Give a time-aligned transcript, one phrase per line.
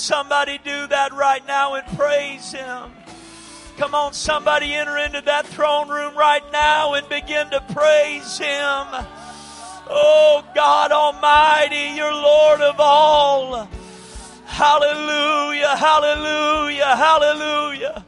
[0.00, 2.90] somebody do that right now and praise Him.
[3.76, 8.86] Come on, somebody enter into that throne room right now and begin to praise Him.
[9.92, 13.68] Oh, God Almighty, you're Lord of all.
[14.46, 18.04] Hallelujah, hallelujah, hallelujah.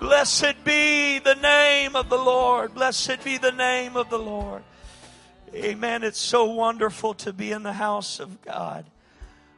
[0.00, 2.74] Blessed be the name of the Lord.
[2.74, 4.62] Blessed be the name of the Lord.
[5.54, 6.04] Amen.
[6.04, 8.84] It's so wonderful to be in the house of God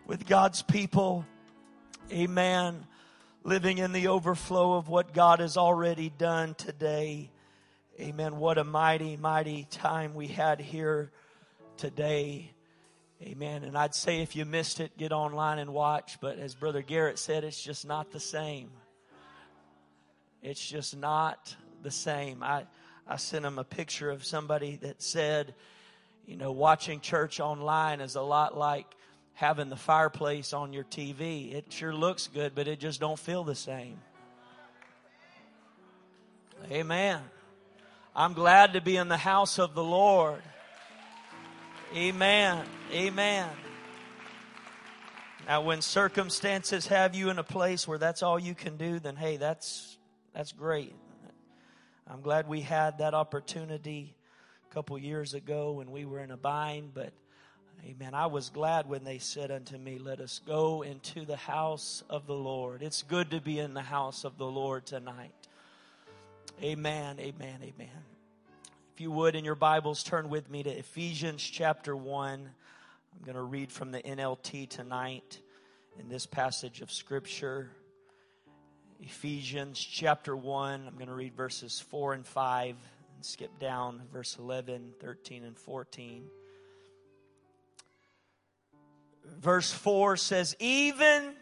[0.06, 1.26] with God's people.
[2.10, 2.86] Amen.
[3.44, 7.30] Living in the overflow of what God has already done today.
[8.00, 8.38] Amen.
[8.38, 11.12] What a mighty, mighty time we had here
[11.76, 12.50] today.
[13.22, 13.62] Amen.
[13.62, 16.18] And I'd say if you missed it, get online and watch.
[16.18, 18.70] But as Brother Garrett said, it's just not the same.
[20.42, 22.42] It's just not the same.
[22.42, 22.64] I,
[23.06, 25.54] I sent him a picture of somebody that said,
[26.24, 28.86] you know, watching church online is a lot like
[29.38, 31.54] having the fireplace on your TV.
[31.54, 33.96] It sure looks good, but it just don't feel the same.
[36.72, 37.20] Amen.
[38.16, 40.42] I'm glad to be in the house of the Lord.
[41.94, 42.64] Amen.
[42.92, 43.48] Amen.
[45.46, 49.14] Now, when circumstances have you in a place where that's all you can do, then
[49.14, 49.98] hey, that's
[50.34, 50.96] that's great.
[52.08, 54.16] I'm glad we had that opportunity
[54.68, 57.12] a couple years ago when we were in a bind, but
[57.84, 58.14] Amen.
[58.14, 62.26] I was glad when they said unto me, Let us go into the house of
[62.26, 62.82] the Lord.
[62.82, 65.32] It's good to be in the house of the Lord tonight.
[66.62, 67.18] Amen.
[67.20, 67.60] Amen.
[67.62, 68.04] Amen.
[68.94, 72.40] If you would, in your Bibles, turn with me to Ephesians chapter 1.
[72.40, 75.38] I'm going to read from the NLT tonight
[76.00, 77.70] in this passage of Scripture.
[79.00, 80.84] Ephesians chapter 1.
[80.86, 82.76] I'm going to read verses 4 and 5
[83.14, 86.24] and skip down verse 11, 13, and 14.
[89.40, 91.34] Verse 4 says, Even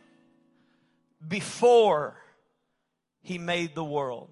[1.26, 2.16] before
[3.22, 4.30] he made the world,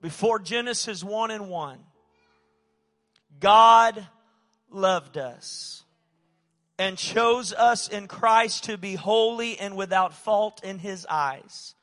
[0.00, 1.78] before Genesis 1 and 1,
[3.40, 4.06] God
[4.70, 5.84] loved us
[6.78, 11.74] and chose us in Christ to be holy and without fault in his eyes.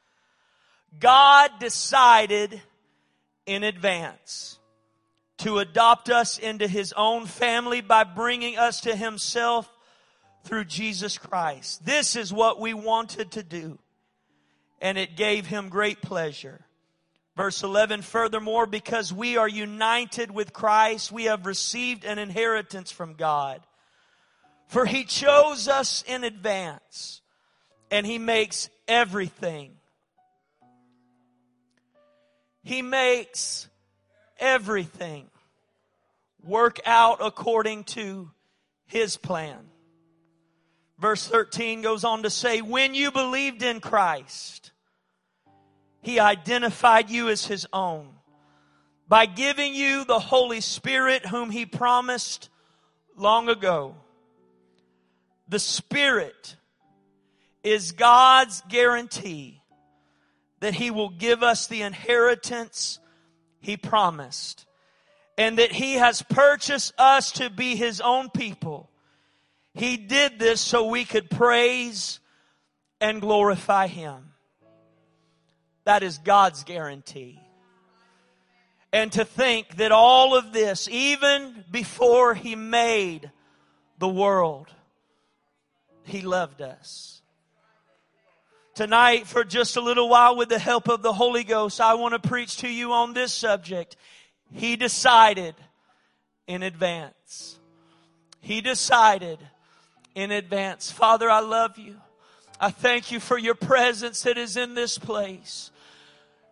[1.00, 2.62] God decided
[3.46, 4.59] in advance
[5.40, 9.72] to adopt us into his own family by bringing us to himself
[10.44, 11.86] through Jesus Christ.
[11.86, 13.80] This is what we wanted to do,
[14.82, 16.66] and it gave him great pleasure.
[17.38, 23.14] Verse 11, furthermore, because we are united with Christ, we have received an inheritance from
[23.14, 23.62] God.
[24.68, 27.22] For he chose us in advance,
[27.90, 29.72] and he makes everything.
[32.62, 33.69] He makes
[34.40, 35.30] everything
[36.44, 38.32] work out according to
[38.86, 39.60] his plan.
[40.98, 44.72] Verse 13 goes on to say, when you believed in Christ,
[46.02, 48.10] he identified you as his own
[49.08, 52.50] by giving you the Holy Spirit whom he promised
[53.16, 53.96] long ago.
[55.48, 56.56] The Spirit
[57.64, 59.62] is God's guarantee
[60.60, 62.99] that he will give us the inheritance
[63.60, 64.66] he promised
[65.38, 68.90] and that he has purchased us to be his own people.
[69.74, 72.20] He did this so we could praise
[73.00, 74.34] and glorify him.
[75.86, 77.40] That is God's guarantee.
[78.92, 83.32] And to think that all of this, even before He made
[84.00, 84.68] the world,
[86.04, 87.19] He loved us.
[88.80, 92.14] Tonight, for just a little while, with the help of the Holy Ghost, I want
[92.14, 93.98] to preach to you on this subject.
[94.54, 95.54] He decided
[96.48, 97.60] in advance.
[98.40, 99.38] He decided
[100.16, 100.90] in advance.
[100.90, 101.98] Father, I love you.
[102.58, 105.72] I thank you for your presence that is in this place.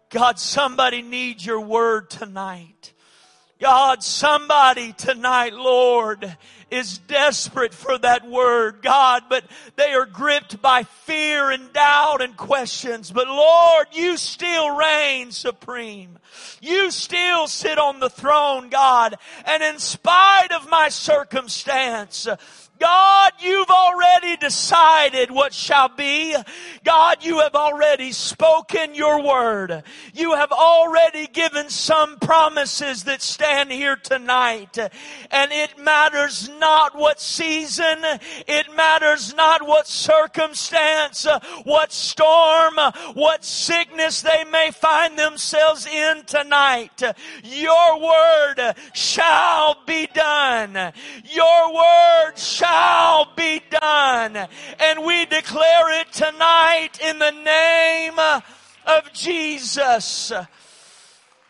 [0.09, 2.91] God, somebody needs your word tonight.
[3.57, 6.35] God, somebody tonight, Lord,
[6.69, 9.44] is desperate for that word, God, but
[9.75, 13.12] they are gripped by fear and doubt and questions.
[13.12, 16.19] But Lord, you still reign supreme.
[16.62, 19.16] You still sit on the throne, God,
[19.46, 22.28] and in spite of my circumstance,
[22.79, 26.35] God, you've already decided what shall be.
[26.83, 29.83] God, you have already spoken your word.
[30.13, 34.77] You have already given some promises that stand here tonight.
[34.77, 38.00] And it matters not what season,
[38.47, 41.25] it matters not what circumstance,
[41.63, 42.75] what storm,
[43.13, 47.01] what sickness they may find themselves in tonight.
[47.44, 50.94] Your word shall be done.
[51.25, 54.48] Your word shall shall be done.
[54.80, 58.19] And we declare it tonight in the name
[58.86, 60.31] of Jesus.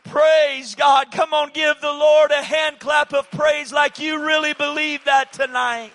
[0.04, 1.12] Praise God.
[1.12, 5.34] Come on, give the Lord a hand clap of praise like you really believe that
[5.34, 5.92] tonight.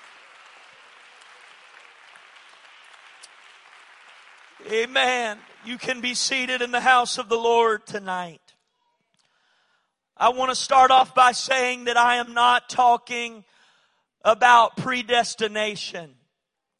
[4.70, 5.38] Amen.
[5.64, 8.40] You can be seated in the house of the Lord tonight.
[10.16, 13.44] I want to start off by saying that I am not talking
[14.24, 16.14] about predestination.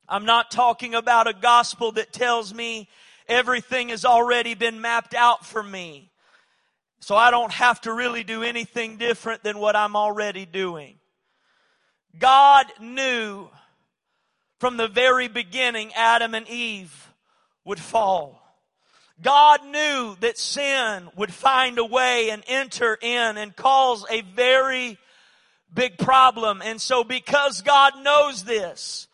[0.08, 2.88] I'm not talking about a gospel that tells me
[3.28, 6.10] everything has already been mapped out for me.
[7.00, 10.98] So I don't have to really do anything different than what I'm already doing.
[12.18, 13.48] God knew
[14.60, 17.12] from the very beginning Adam and Eve
[17.64, 18.40] would fall.
[19.20, 24.98] God knew that sin would find a way and enter in and cause a very
[25.74, 26.62] big problem.
[26.62, 29.08] And so because God knows this,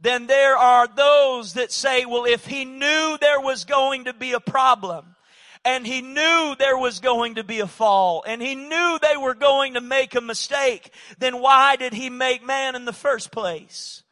[0.00, 4.32] then there are those that say, well, if he knew there was going to be
[4.32, 5.14] a problem,
[5.62, 9.34] and he knew there was going to be a fall, and he knew they were
[9.34, 14.02] going to make a mistake, then why did he make man in the first place?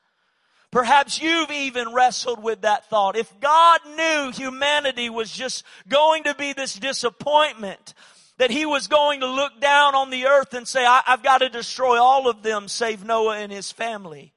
[0.71, 3.17] Perhaps you've even wrestled with that thought.
[3.17, 7.95] If God knew humanity was just going to be this disappointment,
[8.39, 11.39] that he was going to look down on the earth and say, I, have got
[11.39, 14.33] to destroy all of them save Noah and his family.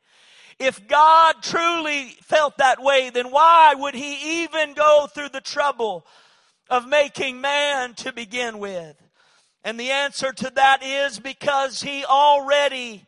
[0.60, 6.06] If God truly felt that way, then why would he even go through the trouble
[6.70, 8.96] of making man to begin with?
[9.64, 13.06] And the answer to that is because he already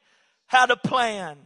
[0.47, 1.37] had a plan.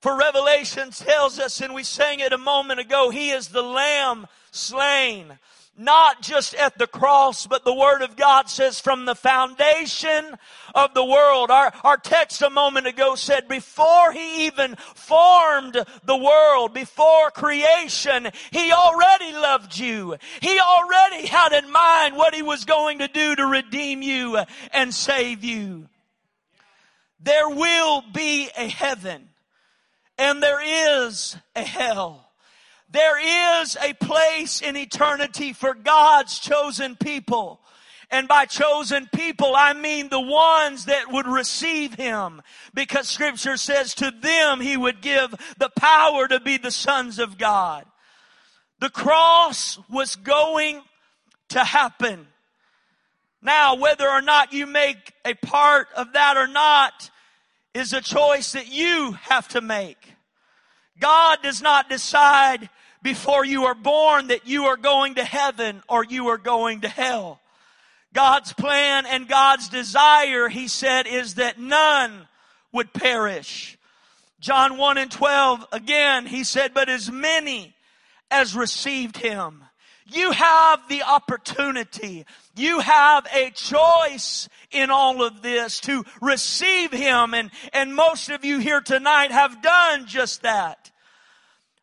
[0.00, 4.26] For Revelation tells us, and we sang it a moment ago, He is the Lamb
[4.50, 5.38] slain.
[5.76, 10.36] Not just at the cross, but the Word of God says from the foundation
[10.74, 11.50] of the world.
[11.50, 18.28] Our, our text a moment ago said before He even formed the world, before creation,
[18.50, 20.16] He already loved you.
[20.40, 24.38] He already had in mind what He was going to do to redeem you
[24.72, 25.88] and save you.
[27.18, 29.28] There will be a heaven
[30.18, 30.60] and there
[31.06, 32.31] is a hell.
[32.92, 37.60] There is a place in eternity for God's chosen people.
[38.10, 42.42] And by chosen people, I mean the ones that would receive Him.
[42.74, 47.38] Because scripture says to them He would give the power to be the sons of
[47.38, 47.86] God.
[48.80, 50.82] The cross was going
[51.50, 52.26] to happen.
[53.40, 57.10] Now, whether or not you make a part of that or not
[57.72, 60.12] is a choice that you have to make.
[61.00, 62.68] God does not decide
[63.02, 66.88] before you are born that you are going to heaven or you are going to
[66.88, 67.40] hell.
[68.14, 72.28] God's plan and God's desire, he said, is that none
[72.70, 73.78] would perish.
[74.40, 77.74] John 1 and 12, again, he said, but as many
[78.30, 79.62] as received him.
[80.06, 82.26] You have the opportunity.
[82.56, 87.34] You have a choice in all of this to receive Him.
[87.34, 90.90] And, and most of you here tonight have done just that.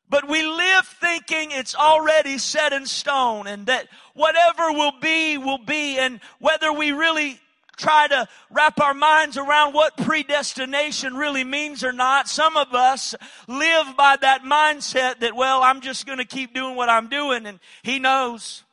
[0.09, 5.59] But we live thinking it's already set in stone and that whatever will be, will
[5.59, 5.99] be.
[5.99, 7.39] And whether we really
[7.77, 13.13] try to wrap our minds around what predestination really means or not, some of us
[13.47, 17.45] live by that mindset that, well, I'm just going to keep doing what I'm doing
[17.45, 18.63] and He knows.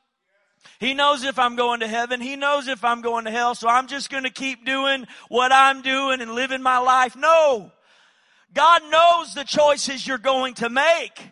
[0.78, 2.20] He knows if I'm going to heaven.
[2.20, 3.54] He knows if I'm going to hell.
[3.54, 7.16] So I'm just going to keep doing what I'm doing and living my life.
[7.16, 7.72] No.
[8.52, 11.30] God knows the choices you're going to make,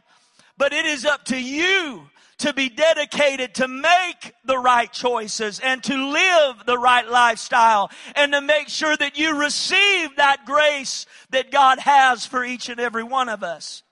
[0.58, 5.82] but it is up to you to be dedicated to make the right choices and
[5.84, 11.50] to live the right lifestyle and to make sure that you receive that grace that
[11.50, 13.82] God has for each and every one of us.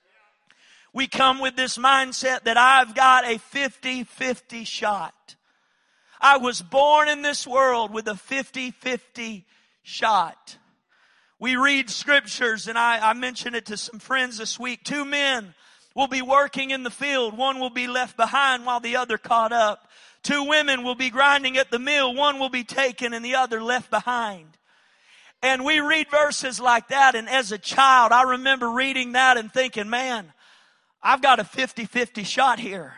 [0.93, 5.37] We come with this mindset that I've got a 50-50 shot.
[6.21, 9.45] I was born in this world with a 50-50
[9.83, 10.59] shot.
[11.43, 14.85] We read scriptures, and I, I mentioned it to some friends this week.
[14.85, 15.55] Two men
[15.93, 17.37] will be working in the field.
[17.37, 19.89] One will be left behind while the other caught up.
[20.23, 22.15] Two women will be grinding at the mill.
[22.15, 24.57] One will be taken and the other left behind.
[25.43, 27.17] And we read verses like that.
[27.17, 30.33] And as a child, I remember reading that and thinking, man,
[31.03, 32.95] I've got a 50-50 shot here.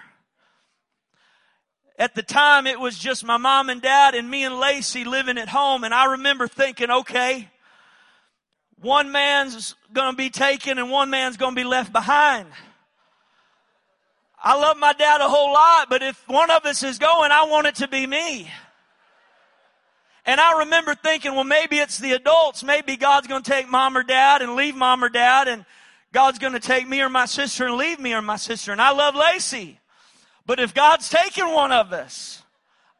[1.98, 5.38] At the time, it was just my mom and dad and me and Lacey living
[5.38, 5.82] at home.
[5.82, 7.48] And I remember thinking, okay,
[8.80, 12.46] one man's going to be taken and one man's going to be left behind.
[14.42, 17.44] I love my dad a whole lot, but if one of us is going, I
[17.44, 18.50] want it to be me.
[20.26, 22.62] And I remember thinking, well, maybe it's the adults.
[22.62, 25.64] Maybe God's going to take mom or dad and leave mom or dad and
[26.12, 28.72] God's going to take me or my sister and leave me or my sister.
[28.72, 29.80] And I love Lacey.
[30.46, 32.42] But if God's taken one of us,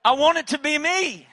[0.05, 1.27] I want it to be me.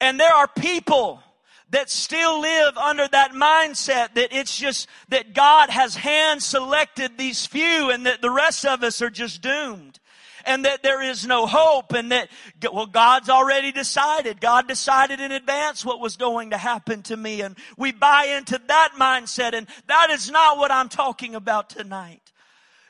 [0.00, 1.22] And there are people
[1.70, 7.46] that still live under that mindset that it's just that God has hand selected these
[7.46, 9.98] few and that the rest of us are just doomed
[10.46, 12.28] and that there is no hope and that,
[12.72, 14.40] well, God's already decided.
[14.40, 18.60] God decided in advance what was going to happen to me and we buy into
[18.68, 22.25] that mindset and that is not what I'm talking about tonight.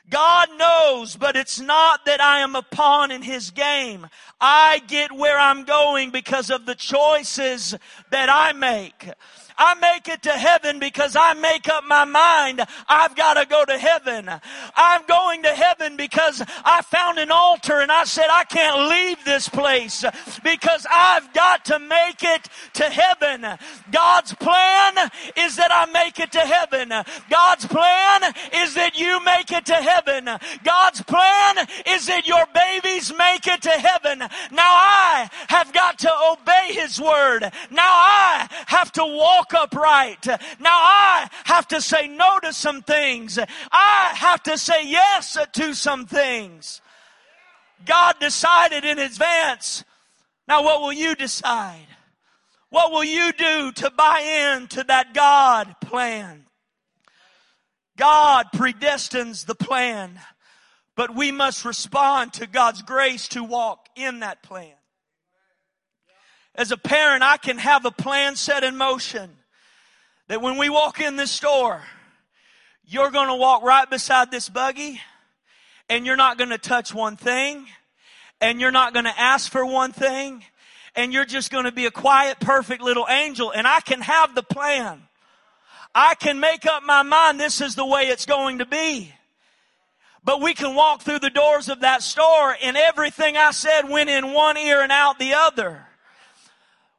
[0.09, 4.07] God knows, but it's not that I am a pawn in His game.
[4.39, 7.75] I get where I'm going because of the choices
[8.11, 9.09] that I make.
[9.57, 13.65] I make it to heaven because I make up my mind I've got to go
[13.65, 14.29] to heaven.
[14.75, 19.23] I'm going to heaven because I found an altar and I said I can't leave
[19.25, 20.05] this place
[20.43, 23.57] because I've got to make it to heaven.
[23.91, 26.89] God's plan is that I make it to heaven.
[27.29, 30.29] God's plan is that you make it to heaven.
[30.63, 34.19] God's plan is that your babies make it to heaven.
[34.19, 34.29] Now
[34.61, 37.43] I have got to obey His word.
[37.71, 40.25] Now I have to walk walk upright.
[40.27, 43.39] Now I have to say no to some things.
[43.71, 46.81] I have to say yes to some things.
[47.85, 49.83] God decided in advance.
[50.47, 51.87] Now what will you decide?
[52.69, 56.45] What will you do to buy into that God plan?
[57.97, 60.19] God predestines the plan,
[60.95, 64.76] but we must respond to God's grace to walk in that plan.
[66.57, 69.29] As a parent, I can have a plan set in motion
[70.27, 71.83] that when we walk in this store,
[72.83, 74.99] you're going to walk right beside this buggy
[75.87, 77.67] and you're not going to touch one thing
[78.41, 80.43] and you're not going to ask for one thing
[80.95, 84.33] and you're just going to be a quiet, perfect little angel and I can have
[84.33, 85.03] the plan.
[85.93, 89.13] I can make up my mind this is the way it's going to be.
[90.23, 94.09] But we can walk through the doors of that store and everything I said went
[94.09, 95.86] in one ear and out the other.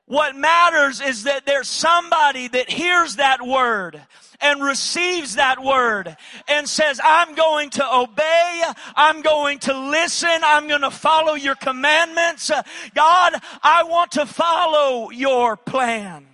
[0.08, 4.00] What matters is that there's somebody that hears that word
[4.40, 6.16] and receives that word
[6.48, 8.62] and says, I'm going to obey.
[8.96, 10.30] I'm going to listen.
[10.42, 12.50] I'm going to follow your commandments.
[12.94, 16.26] God, I want to follow your plan.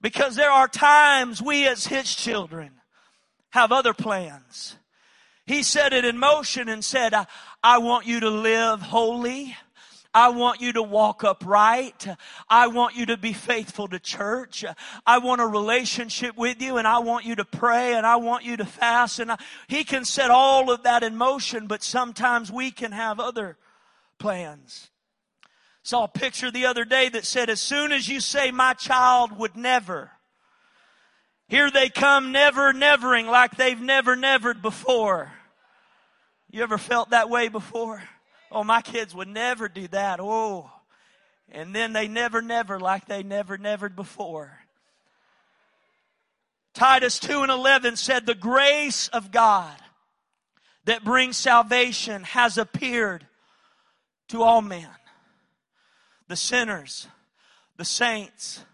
[0.00, 2.72] Because there are times we as his children
[3.50, 4.76] have other plans.
[5.46, 7.26] He set it in motion and said, I,
[7.62, 9.56] I want you to live holy.
[10.16, 12.08] I want you to walk upright.
[12.48, 14.64] I want you to be faithful to church.
[15.06, 18.42] I want a relationship with you and I want you to pray and I want
[18.42, 19.18] you to fast.
[19.18, 19.36] And I,
[19.68, 23.58] he can set all of that in motion, but sometimes we can have other
[24.18, 24.88] plans.
[25.82, 29.36] Saw a picture the other day that said, as soon as you say my child
[29.38, 30.12] would never,
[31.46, 35.30] here they come never nevering like they've never nevered before.
[36.50, 38.02] You ever felt that way before?
[38.50, 40.20] Oh, my kids would never do that.
[40.20, 40.70] Oh.
[41.50, 44.58] And then they never, never like they never, never before.
[46.74, 49.76] Titus 2 and 11 said, The grace of God
[50.84, 53.26] that brings salvation has appeared
[54.28, 54.88] to all men.
[56.28, 57.06] The sinners,
[57.76, 58.64] the saints,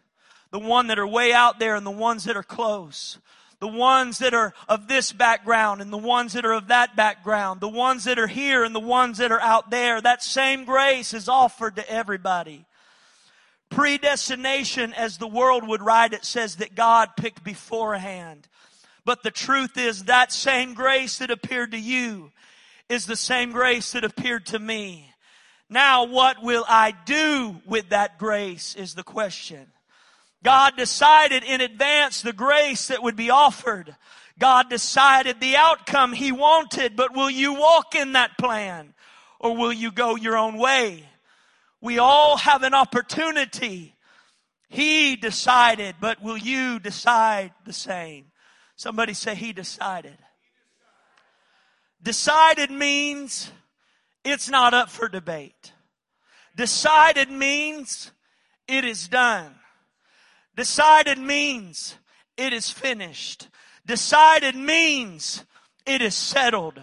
[0.51, 3.19] the one that are way out there and the ones that are close
[3.63, 7.61] the ones that are of this background and the ones that are of that background,
[7.61, 10.01] the ones that are here and the ones that are out there.
[10.01, 12.65] That same grace is offered to everybody.
[13.71, 18.49] Predestination, as the world would write it, says that God picked beforehand.
[19.05, 22.33] But the truth is that same grace that appeared to you
[22.89, 25.13] is the same grace that appeared to me.
[25.71, 29.69] Now what will I do with that grace is the question.
[30.43, 33.95] God decided in advance the grace that would be offered.
[34.39, 38.95] God decided the outcome He wanted, but will you walk in that plan?
[39.39, 41.09] Or will you go your own way?
[41.81, 43.95] We all have an opportunity.
[44.69, 48.27] He decided, but will you decide the same?
[48.77, 50.17] Somebody say He decided.
[52.03, 53.51] Decided means
[54.25, 55.73] it's not up for debate.
[56.57, 58.11] Decided means
[58.67, 59.55] it is done.
[60.57, 61.97] Decided means
[62.37, 63.49] it is finished.
[63.87, 65.45] Decided means
[65.87, 66.81] it is settled.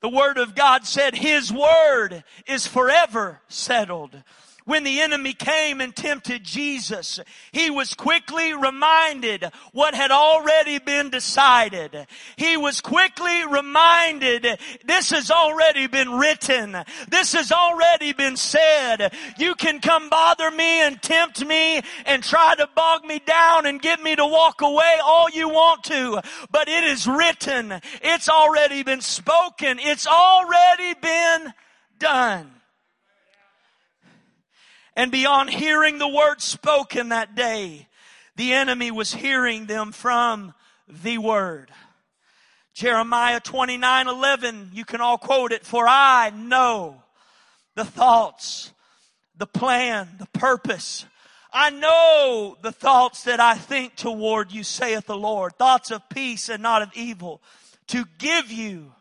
[0.00, 4.22] The Word of God said His Word is forever settled.
[4.64, 11.10] When the enemy came and tempted Jesus, he was quickly reminded what had already been
[11.10, 12.06] decided.
[12.36, 14.46] He was quickly reminded,
[14.84, 16.76] this has already been written.
[17.08, 19.12] This has already been said.
[19.38, 23.80] You can come bother me and tempt me and try to bog me down and
[23.80, 26.20] get me to walk away all you want to.
[26.50, 27.80] But it is written.
[28.02, 29.78] It's already been spoken.
[29.80, 31.52] It's already been
[31.98, 32.61] done.
[34.96, 37.88] And beyond hearing the word spoken that day,
[38.36, 40.54] the enemy was hearing them from
[40.88, 41.70] the word.
[42.74, 45.64] Jeremiah 29 11, you can all quote it.
[45.64, 47.02] For I know
[47.74, 48.72] the thoughts,
[49.36, 51.06] the plan, the purpose.
[51.52, 55.56] I know the thoughts that I think toward you, saith the Lord.
[55.58, 57.42] Thoughts of peace and not of evil,
[57.88, 58.92] to give you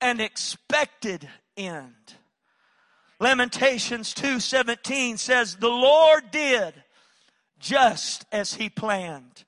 [0.00, 2.14] an expected end.
[3.22, 6.82] Lamentations 2:17 says the Lord did
[7.60, 9.44] just as he planned.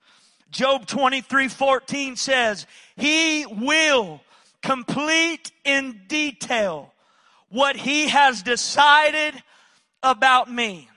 [0.49, 4.23] Job 23:14 says he will
[4.63, 6.95] complete in detail
[7.49, 9.43] what he has decided
[10.05, 10.89] about me.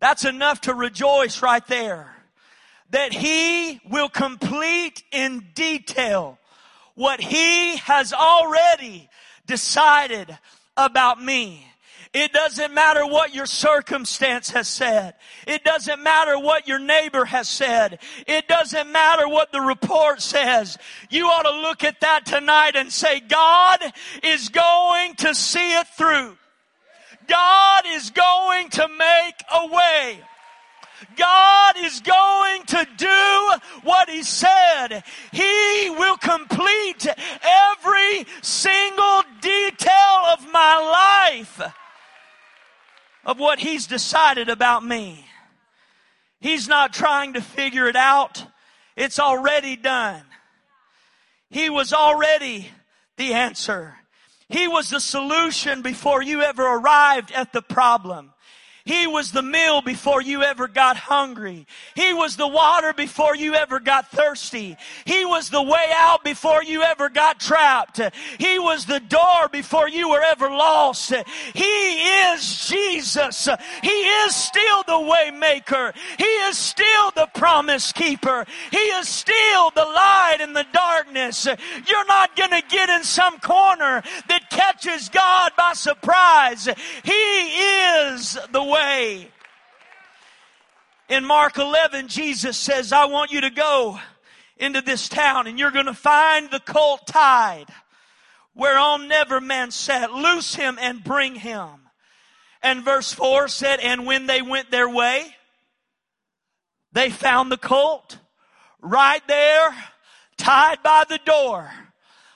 [0.00, 2.14] That's enough to rejoice right there.
[2.90, 6.38] That he will complete in detail
[6.94, 9.08] what he has already
[9.46, 10.38] decided
[10.76, 11.66] about me.
[12.12, 15.14] It doesn't matter what your circumstance has said.
[15.46, 18.00] It doesn't matter what your neighbor has said.
[18.26, 20.76] It doesn't matter what the report says.
[21.08, 23.80] You ought to look at that tonight and say, God
[24.22, 26.36] is going to see it through.
[27.26, 30.20] God is going to make a way.
[31.16, 33.50] God is going to do
[33.82, 35.02] what He said.
[35.32, 41.60] He will complete every single detail of my life
[43.24, 45.26] of what He's decided about me.
[46.40, 48.44] He's not trying to figure it out.
[48.96, 50.22] It's already done.
[51.50, 52.68] He was already
[53.16, 53.96] the answer.
[54.48, 58.32] He was the solution before you ever arrived at the problem.
[58.84, 61.66] He was the meal before you ever got hungry.
[61.94, 64.76] He was the water before you ever got thirsty.
[65.04, 68.00] He was the way out before you ever got trapped.
[68.38, 71.12] He was the door before you were ever lost.
[71.54, 73.48] He is Jesus.
[73.82, 75.92] He is still the way maker.
[76.18, 78.44] He is still the promise keeper.
[78.70, 81.46] He is still the light in the darkness.
[81.46, 86.68] You're not going to get in some corner that catches God by surprise.
[87.04, 89.28] He is the way.
[91.08, 94.00] In Mark 11, Jesus says, I want you to go
[94.56, 97.66] into this town and you're going to find the colt tied
[98.54, 100.12] whereon never man sat.
[100.12, 101.68] Loose him and bring him.
[102.62, 105.34] And verse 4 said, And when they went their way,
[106.92, 108.18] they found the colt
[108.80, 109.74] right there,
[110.36, 111.70] tied by the door.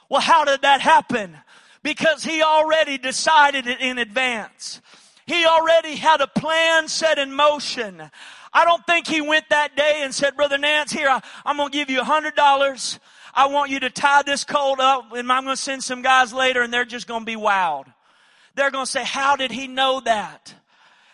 [0.08, 1.36] Well, how did that happen?
[1.82, 4.80] Because he already decided it in advance.
[5.26, 8.10] He already had a plan set in motion.
[8.52, 11.70] I don't think he went that day and said, Brother Nance, here, I, am going
[11.70, 13.00] to give you a hundred dollars.
[13.34, 16.32] I want you to tie this colt up and I'm going to send some guys
[16.32, 17.92] later and they're just going to be wowed.
[18.54, 20.54] They're going to say, how did he know that?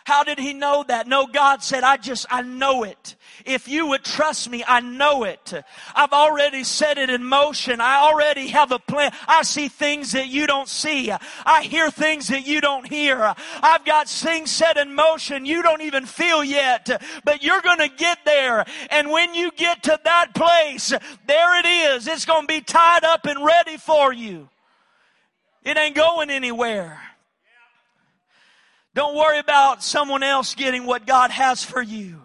[0.05, 1.07] How did he know that?
[1.07, 3.15] No, God said, I just, I know it.
[3.45, 5.53] If you would trust me, I know it.
[5.95, 7.81] I've already set it in motion.
[7.81, 9.11] I already have a plan.
[9.27, 11.11] I see things that you don't see.
[11.45, 13.33] I hear things that you don't hear.
[13.61, 16.89] I've got things set in motion you don't even feel yet,
[17.23, 18.65] but you're going to get there.
[18.89, 20.89] And when you get to that place,
[21.27, 22.07] there it is.
[22.07, 24.49] It's going to be tied up and ready for you.
[25.63, 27.01] It ain't going anywhere.
[28.95, 32.21] Don't worry about someone else getting what God has for you.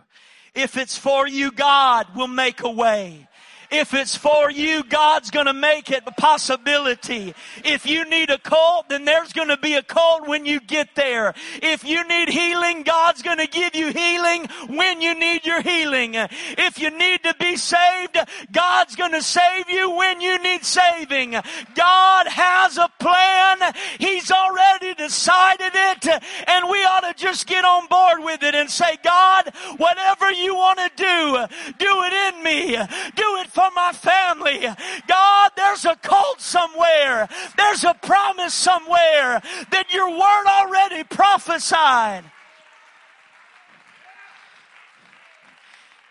[0.55, 3.28] If it's for you, God will make a way.
[3.71, 7.35] If it's for you, God's gonna make it a possibility.
[7.65, 11.35] If you need a colt, then there's gonna be a colt when you get there.
[11.63, 16.15] If you need healing, God's gonna give you healing when you need your healing.
[16.15, 18.17] If you need to be saved,
[18.53, 21.33] God's gonna save you when you need saving.
[21.75, 23.75] God has a plan.
[23.99, 26.07] He's already decided it
[26.47, 30.55] and we ought to just get on board with it and say, God, whatever you
[30.55, 32.77] want to do, do it in me.
[33.15, 34.61] Do it for my family.
[35.09, 37.29] God, there's a colt somewhere.
[37.57, 39.43] There's a promise somewhere
[39.73, 42.23] that your word already prophesied.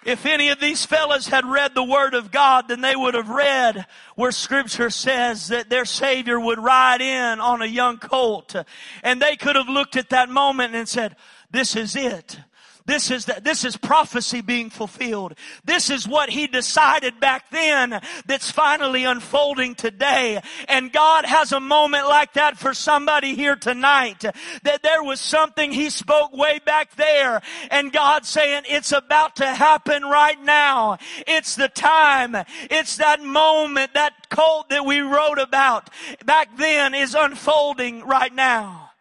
[0.05, 3.29] If any of these fellas had read the Word of God, then they would have
[3.29, 8.55] read where Scripture says that their Savior would ride in on a young colt.
[9.03, 11.15] And they could have looked at that moment and said,
[11.51, 12.39] this is it.
[12.87, 15.33] This is, the, this is prophecy being fulfilled.
[15.65, 20.41] This is what he decided back then that's finally unfolding today.
[20.69, 24.23] And God has a moment like that for somebody here tonight.
[24.63, 29.45] That there was something he spoke way back there and God saying it's about to
[29.45, 30.97] happen right now.
[31.27, 32.37] It's the time.
[32.71, 35.89] It's that moment, that colt that we wrote about
[36.25, 38.91] back then is unfolding right now.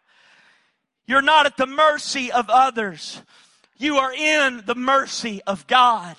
[1.05, 3.21] You're not at the mercy of others.
[3.77, 6.17] You are in the mercy of God.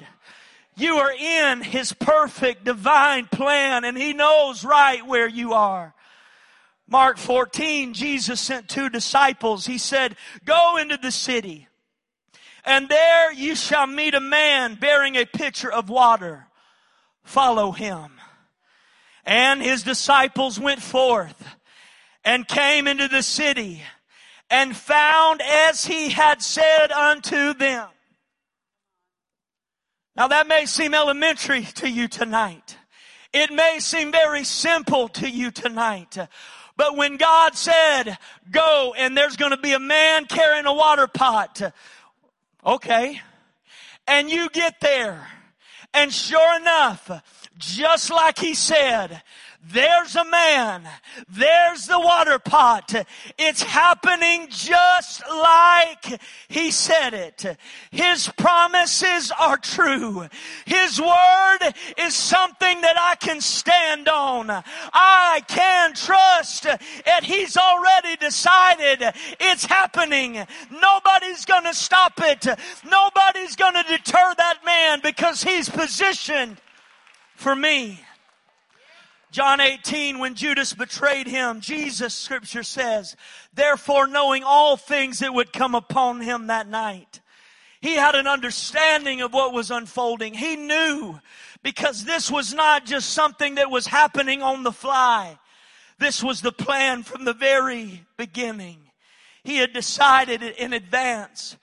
[0.76, 5.94] You are in His perfect divine plan and He knows right where you are.
[6.86, 9.66] Mark 14, Jesus sent two disciples.
[9.66, 11.68] He said, go into the city
[12.68, 16.48] and there you shall meet a man bearing a pitcher of water.
[17.24, 18.12] Follow him.
[19.24, 21.56] And his disciples went forth
[22.24, 23.82] and came into the city
[24.50, 27.88] and found as he had said unto them.
[30.16, 32.76] Now that may seem elementary to you tonight.
[33.32, 36.16] It may seem very simple to you tonight.
[36.76, 38.16] But when God said,
[38.50, 41.60] go and there's going to be a man carrying a water pot.
[42.64, 43.20] Okay.
[44.06, 45.26] And you get there.
[45.92, 47.10] And sure enough,
[47.58, 49.22] just like he said,
[49.70, 50.88] there's a man.
[51.28, 52.94] There's the water pot.
[53.36, 57.58] It's happening just like he said it.
[57.90, 60.26] His promises are true.
[60.64, 64.48] His word is something that I can stand on.
[64.50, 70.46] I can trust that he's already decided it's happening.
[70.70, 72.46] Nobody's gonna stop it.
[72.88, 76.58] Nobody's gonna deter that man because he's positioned
[77.34, 78.00] for me.
[79.30, 83.14] John 18, when Judas betrayed him, Jesus, scripture says,
[83.52, 87.20] therefore knowing all things that would come upon him that night.
[87.80, 90.34] He had an understanding of what was unfolding.
[90.34, 91.20] He knew
[91.62, 95.38] because this was not just something that was happening on the fly.
[95.98, 98.78] This was the plan from the very beginning.
[99.44, 101.56] He had decided it in advance.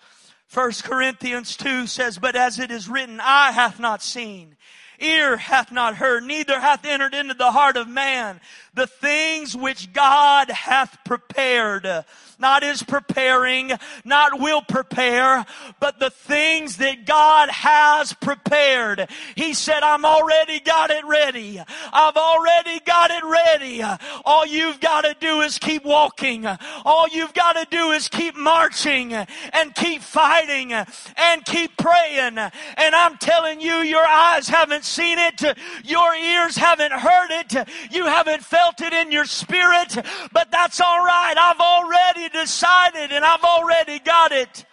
[0.48, 4.56] First Corinthians 2 says, but as it is written, eye hath not seen,
[5.00, 8.40] ear hath not heard, neither hath entered into the heart of man
[8.76, 12.06] the things which God hath prepared.
[12.38, 13.72] Not is preparing,
[14.04, 15.46] not will prepare,
[15.80, 19.10] but the things that God has prepared.
[19.36, 21.62] He said, I'm already got it ready.
[21.94, 23.82] I've already got it ready.
[24.26, 26.46] All you've got to do is keep walking.
[26.84, 32.38] All you've got to do is keep marching and keep fighting and keep praying.
[32.38, 35.42] And I'm telling you, your eyes haven't seen it.
[35.86, 37.70] Your ears haven't heard it.
[37.92, 39.96] You haven't felt felt it in your spirit,
[40.32, 41.36] but that's all right.
[41.38, 44.66] I've already decided and I've already got it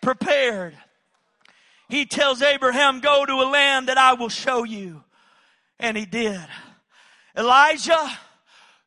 [0.00, 0.74] prepared.
[1.88, 5.04] He tells Abraham, go to a land that I will show you.
[5.78, 6.40] And he did.
[7.36, 8.18] Elijah,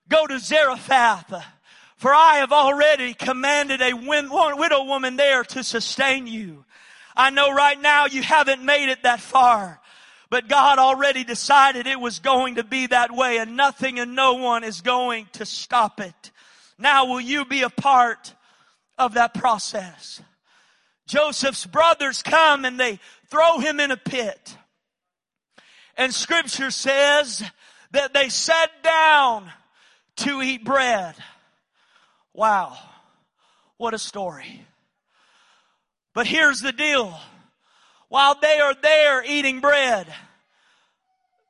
[0.10, 1.46] go to Zarephath.
[1.98, 6.66] For I have already commanded a widow woman there to sustain you.
[7.16, 9.79] I know right now you haven't made it that far.
[10.30, 14.36] But God already decided it was going to be that way and nothing and no
[14.36, 16.32] one is going to stop it.
[16.78, 18.34] Now will you be a part
[18.98, 20.22] of that process?
[21.08, 24.56] Joseph's brothers come and they throw him in a pit.
[25.98, 27.44] And scripture says
[27.92, 29.52] that they sat down
[30.18, 31.15] to eat bread.
[32.34, 32.78] Wow.
[33.78, 34.65] What a story.
[36.13, 37.18] But here's the deal
[38.10, 40.08] while they are there eating bread,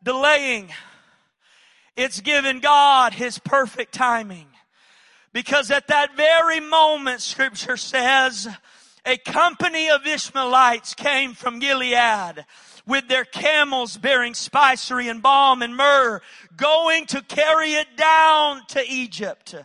[0.04, 0.69] delaying,
[1.95, 4.48] it's given God His perfect timing.
[5.34, 8.48] Because at that very moment, scripture says,
[9.06, 12.45] a company of Ishmaelites came from Gilead
[12.86, 16.22] with their camels bearing spicery and balm and myrrh,
[16.56, 19.56] going to carry it down to Egypt.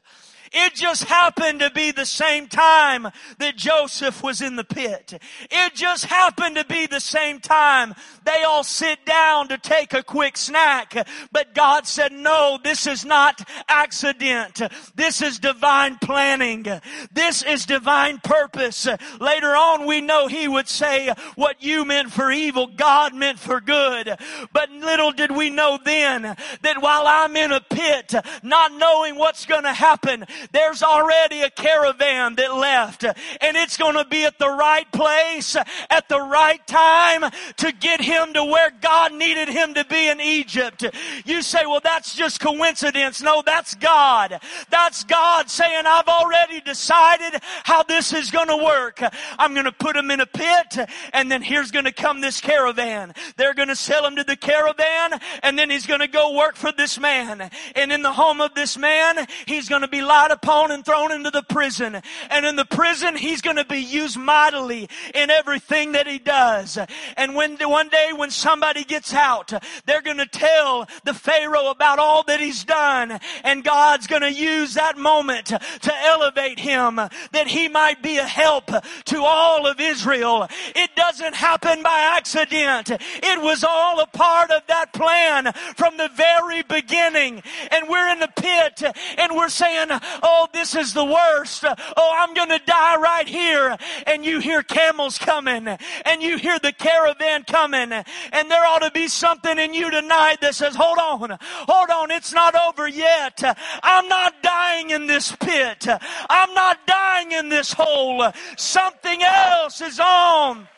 [0.54, 5.20] It just happened to be the same time that Joseph was in the pit.
[5.50, 10.02] It just happened to be the same time they all sit down to take a
[10.02, 11.06] quick snack.
[11.32, 14.62] But God said, no, this is not accident.
[14.94, 16.66] This is divine planning.
[17.12, 18.86] This is divine purpose.
[19.20, 23.60] Later on, we know he would say, what you meant for evil, God meant for
[23.60, 24.16] good.
[24.52, 29.46] But little did we know then that while I'm in a pit, not knowing what's
[29.46, 34.38] going to happen, there's already a caravan that left and it's going to be at
[34.38, 35.56] the right place
[35.90, 40.20] at the right time to get him to where God needed him to be in
[40.20, 40.84] Egypt.
[41.24, 43.22] You say, well, that's just coincidence.
[43.22, 44.40] No, that's God.
[44.70, 49.00] That's God saying, I've already decided how this is going to work.
[49.38, 52.40] I'm going to put him in a pit and then here's going to come this
[52.40, 53.14] caravan.
[53.36, 56.56] They're going to sell him to the caravan and then he's going to go work
[56.56, 57.50] for this man.
[57.74, 61.30] And in the home of this man, he's going to be upon and thrown into
[61.30, 62.00] the prison.
[62.30, 66.78] And in the prison, he's going to be used mightily in everything that he does.
[67.16, 69.52] And when one day when somebody gets out,
[69.86, 73.18] they're going to tell the Pharaoh about all that he's done.
[73.42, 78.24] And God's going to use that moment to elevate him that he might be a
[78.24, 78.70] help
[79.06, 80.48] to all of Israel.
[80.74, 82.90] It doesn't happen by accident.
[82.90, 87.42] It was all a part of that plan from the very beginning.
[87.70, 88.82] And we're in the pit
[89.18, 89.88] and we're saying,
[90.22, 91.64] oh, this is the worst.
[91.64, 93.76] Oh, I'm going to die right here.
[94.06, 95.68] And you hear camels coming
[96.04, 100.40] and you hear the caravan coming and there ought to be something in you tonight
[100.40, 102.10] that says, hold on, hold on.
[102.10, 103.42] It's not over yet.
[103.82, 105.86] I'm not dying in this pit.
[105.88, 108.30] I'm not dying in this hole.
[108.56, 110.68] Something else is on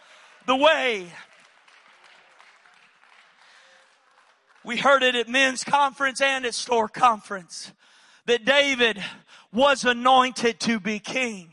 [0.46, 1.06] the way.
[4.64, 7.72] We heard it at men's conference and at store conference
[8.26, 9.02] that David
[9.56, 11.48] was anointed to be king.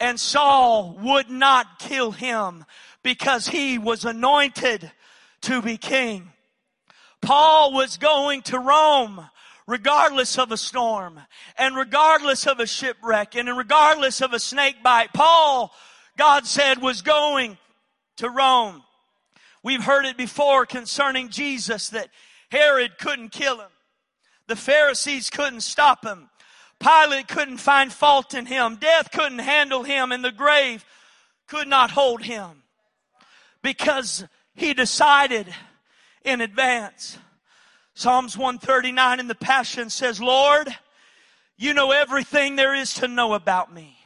[0.00, 2.64] And Saul would not kill him
[3.04, 4.90] because he was anointed
[5.42, 6.32] to be king.
[7.20, 9.28] Paul was going to Rome
[9.68, 11.20] regardless of a storm
[11.56, 15.12] and regardless of a shipwreck and regardless of a snake bite.
[15.12, 15.72] Paul,
[16.18, 17.56] God said, was going
[18.16, 18.82] to Rome.
[19.62, 22.08] We've heard it before concerning Jesus that
[22.50, 23.70] Herod couldn't kill him.
[24.48, 26.28] The Pharisees couldn't stop him.
[26.82, 28.76] Pilate couldn't find fault in him.
[28.76, 30.84] Death couldn't handle him and the grave
[31.46, 32.62] could not hold him
[33.62, 35.46] because he decided
[36.24, 37.18] in advance.
[37.94, 40.68] Psalms 139 in the Passion says, Lord,
[41.56, 43.96] you know everything there is to know about me.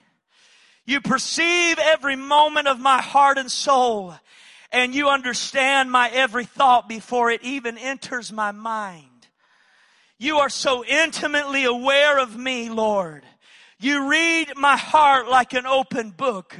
[0.84, 4.14] You perceive every moment of my heart and soul
[4.70, 9.15] and you understand my every thought before it even enters my mind.
[10.18, 13.22] You are so intimately aware of me, Lord.
[13.78, 16.56] You read my heart like an open book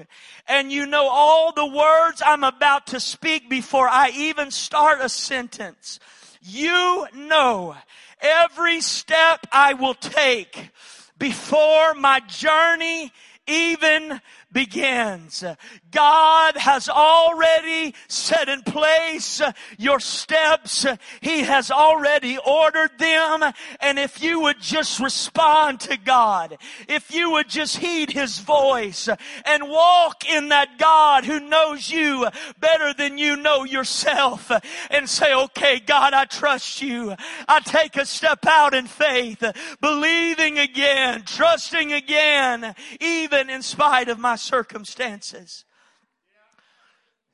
[0.47, 5.09] and you know all the words I'm about to speak before I even start a
[5.09, 5.99] sentence.
[6.43, 7.75] You know
[8.21, 10.71] every step I will take
[11.19, 13.11] before my journey
[13.47, 14.21] even
[14.53, 15.45] begins.
[15.91, 19.43] God has already set in place
[19.79, 20.87] your steps.
[21.21, 23.43] He has already ordered them.
[23.81, 29.09] And if you would just respond to God, if you would just heed His voice
[29.45, 32.27] and walk in that God who knows you
[32.59, 34.51] better than you know yourself
[34.91, 37.15] and say, okay, God, I trust you.
[37.49, 39.43] I take a step out in faith,
[39.81, 45.65] believing again, trusting again, even in spite of my circumstances.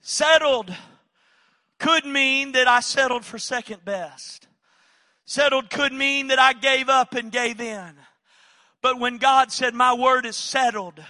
[0.00, 0.74] Settled
[1.78, 4.48] could mean that I settled for second best.
[5.24, 7.94] Settled could mean that I gave up and gave in.
[8.80, 11.02] But when God said my word is settled,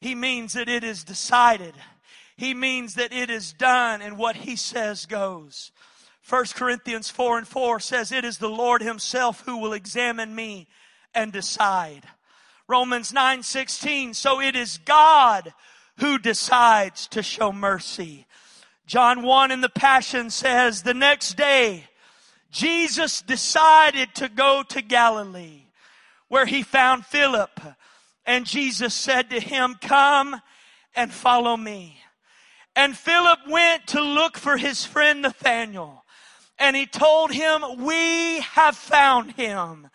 [0.00, 1.74] He means that it is decided.
[2.36, 5.72] He means that it is done and what He says goes.
[6.28, 10.68] 1 Corinthians 4 and 4 says, It is the Lord Himself who will examine me
[11.14, 12.04] and decide.
[12.70, 15.52] Romans 9 16, so it is God
[15.98, 18.26] who decides to show mercy.
[18.86, 21.88] John 1 in the Passion says, the next day,
[22.52, 25.64] Jesus decided to go to Galilee
[26.28, 27.60] where he found Philip
[28.24, 30.40] and Jesus said to him, come
[30.94, 31.98] and follow me.
[32.76, 36.04] And Philip went to look for his friend Nathanael
[36.56, 39.88] and he told him, we have found him.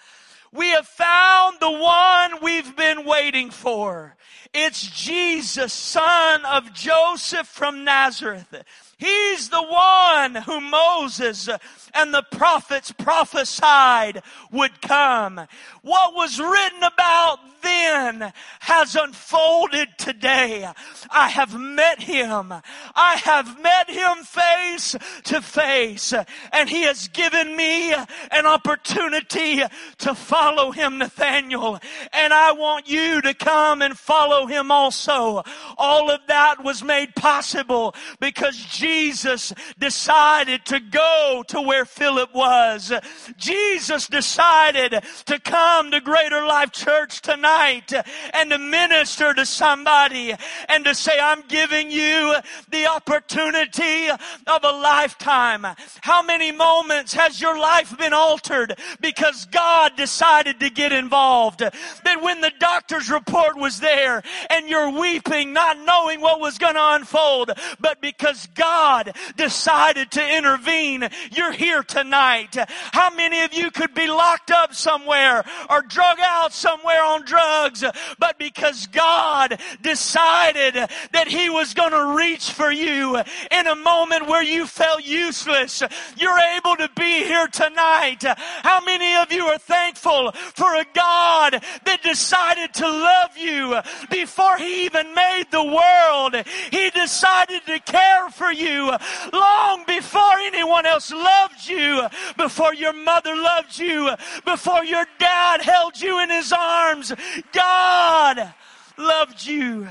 [0.56, 4.15] We have found the one we've been waiting for.
[4.58, 8.63] It's Jesus, son of Joseph from Nazareth.
[8.98, 11.50] He's the one who Moses
[11.94, 15.41] and the prophets prophesied would come.
[15.82, 20.70] What was written about then has unfolded today.
[21.10, 22.54] I have met him.
[22.96, 26.13] I have met him face to face
[26.54, 29.63] and he has given me an opportunity
[29.98, 31.80] to follow him, Nathaniel.
[32.13, 35.43] And I want you to come and follow him also.
[35.77, 42.91] All of that was made possible because Jesus decided to go to where Philip was.
[43.38, 47.93] Jesus decided to come to Greater Life Church tonight
[48.34, 50.34] and to minister to somebody
[50.69, 52.36] and to say, I'm giving you
[52.69, 55.65] the opportunity of a lifetime.
[56.01, 61.60] How many moments has your life been altered because God decided to get involved?
[61.60, 66.76] That when the doctor's report was there and you're weeping, not knowing what was going
[66.76, 72.56] to unfold, but because God decided to intervene, you're here tonight.
[72.91, 77.84] How many of you could be locked up somewhere or drug out somewhere on drugs,
[78.19, 80.76] but because God decided
[81.12, 83.17] that He was going to reach for you
[83.52, 85.84] in a moment where you felt useless,
[86.17, 88.24] you're able to be here tonight.
[88.24, 93.80] How many of you are thankful for a God that decided to love you
[94.25, 96.35] before He even made the world?
[96.71, 98.91] He decided to care for you
[99.31, 104.09] long before anyone else loved you, before your mother loved you,
[104.43, 107.13] before your dad held you in his arms.
[107.53, 108.51] God
[108.97, 109.88] loved you.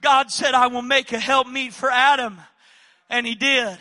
[0.00, 2.40] God said, I will make a helpmeet for Adam.
[3.10, 3.76] And he did.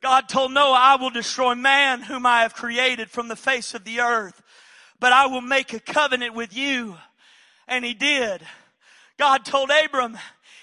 [0.00, 3.82] God told Noah, I will destroy man whom I have created from the face of
[3.82, 4.40] the earth,
[5.00, 6.96] but I will make a covenant with you.
[7.68, 8.42] And he did.
[9.18, 10.18] God told Abram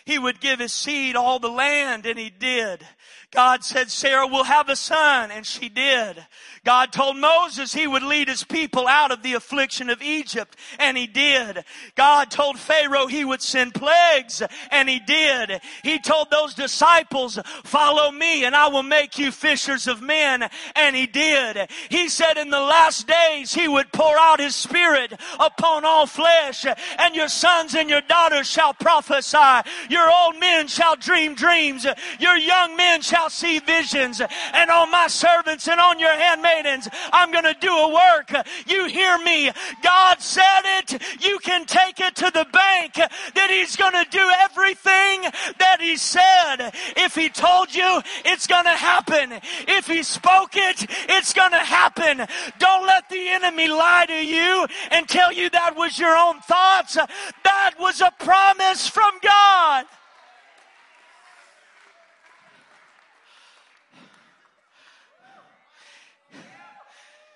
[0.06, 2.86] he would give his seed all the land, and he did.
[3.34, 6.24] God said Sarah will have a son, and she did.
[6.63, 10.98] God told Moses he would lead his people out of the affliction of Egypt, and
[10.98, 11.65] he did.
[11.96, 14.41] God told Pharaoh he would send plagues,
[14.72, 15.62] and he did.
[15.84, 20.96] He told those disciples, follow me and I will make you fishers of men, and
[20.96, 21.69] he did.
[21.89, 26.65] He said in the last days he would pour out his spirit upon all flesh,
[26.98, 29.69] and your sons and your daughters shall prophesy.
[29.89, 31.86] Your old men shall dream dreams.
[32.19, 34.22] Your young men shall see visions.
[34.54, 38.46] And on my servants and on your handmaidens, I'm going to do a work.
[38.68, 39.52] You hear me.
[39.82, 41.02] God said it.
[41.22, 45.98] You can take it to the bank that He's going to do everything that He
[45.98, 46.74] said.
[46.98, 49.40] If He told you, it's going to happen.
[49.68, 52.26] If He spoke it, it's going to happen.
[52.60, 56.96] Don't let the enemy lie to you and tell you that was your own thoughts.
[57.44, 59.86] That was a promise from God.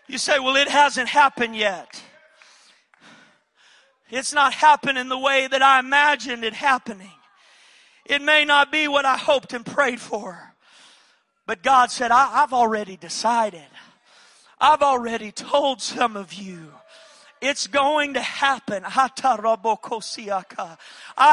[0.08, 2.02] You say, well, it hasn't happened yet.
[4.10, 7.12] It's not happening the way that I imagined it happening.
[8.06, 10.54] It may not be what I hoped and prayed for.
[11.46, 13.68] But God said, I, have already decided.
[14.60, 16.74] I've already told some of you.
[17.42, 18.84] It's going to happen.
[18.86, 19.10] I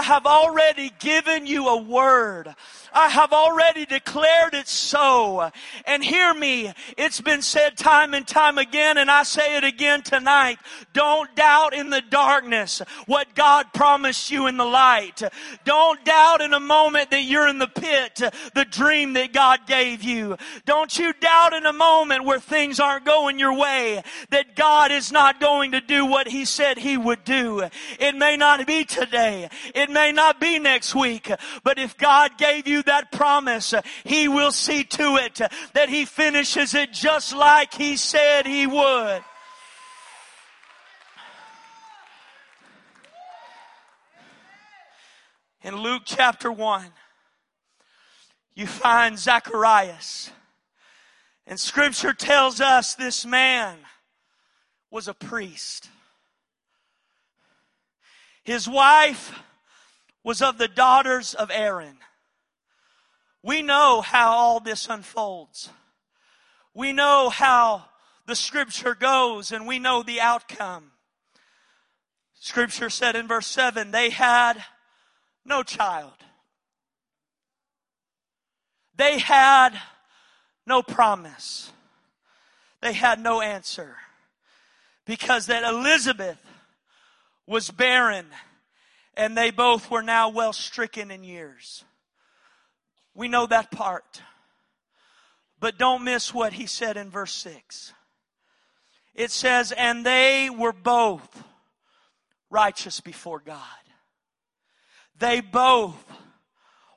[0.03, 2.55] have already given you a word.
[2.93, 5.51] I have already declared it so.
[5.87, 10.03] And hear me, it's been said time and time again, and I say it again
[10.03, 10.59] tonight.
[10.93, 15.23] Don't doubt in the darkness what God promised you in the light.
[15.65, 18.21] Don't doubt in a moment that you're in the pit,
[18.55, 20.37] the dream that God gave you.
[20.67, 25.11] Don't you doubt in a moment where things aren't going your way, that God is
[25.11, 27.69] not going to do what He said He would do.
[28.01, 29.49] It may not be today.
[29.75, 31.31] It may not be next week.
[31.63, 35.41] But if God gave you that promise, He will see to it
[35.75, 39.23] that He finishes it just like He said He would.
[45.63, 46.85] In Luke chapter 1,
[48.55, 50.31] you find Zacharias.
[51.47, 53.79] And scripture tells us this man
[54.95, 55.91] was a priest.
[58.45, 59.37] His wife
[60.23, 61.97] was of the daughters of Aaron.
[63.43, 65.69] We know how all this unfolds.
[66.75, 67.87] We know how
[68.27, 70.93] the scripture goes and we know the outcome.
[72.35, 74.65] Scripture said in verse 7 they had
[75.45, 76.15] no child.
[78.97, 79.71] They had
[80.65, 81.73] no promise.
[82.81, 83.97] They had no answer.
[85.07, 86.39] Because that Elizabeth
[87.47, 88.27] was barren
[89.17, 91.85] and they both were now well stricken in years.
[93.15, 94.23] We know that part.
[95.61, 97.93] But don't miss what he said in verse 6.
[99.15, 101.45] it says, and they were both
[102.51, 103.61] righteous before God.
[105.19, 106.05] They both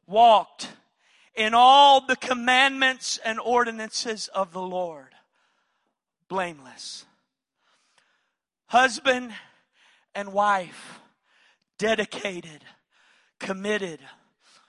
[0.08, 0.70] walked
[1.36, 5.14] in all the commandments and ordinances of the Lord,
[6.28, 7.06] blameless.
[8.68, 9.32] Husband
[10.14, 11.00] and wife,
[11.80, 12.64] dedicated,
[13.40, 14.00] committed,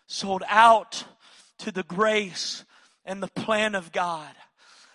[0.06, 1.04] sold out
[1.58, 2.64] to the grace
[3.04, 4.30] and the plan of God.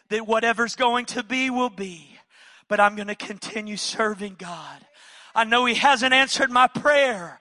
[0.10, 2.18] That whatever's going to be will be,
[2.68, 4.86] but I'm going to continue serving God.
[5.36, 7.39] I know He hasn't answered my prayer,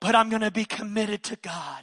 [0.00, 1.82] but I'm going to be committed to God.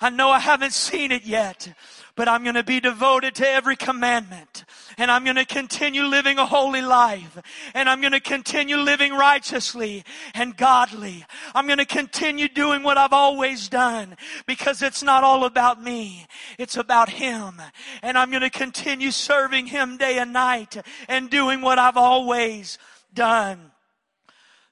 [0.00, 1.74] I know I haven't seen it yet,
[2.18, 4.64] but I'm going to be devoted to every commandment.
[4.98, 7.38] And I'm going to continue living a holy life.
[7.74, 10.02] And I'm going to continue living righteously
[10.34, 11.24] and godly.
[11.54, 14.16] I'm going to continue doing what I've always done
[14.46, 16.26] because it's not all about me.
[16.58, 17.62] It's about Him.
[18.02, 22.78] And I'm going to continue serving Him day and night and doing what I've always
[23.14, 23.70] done.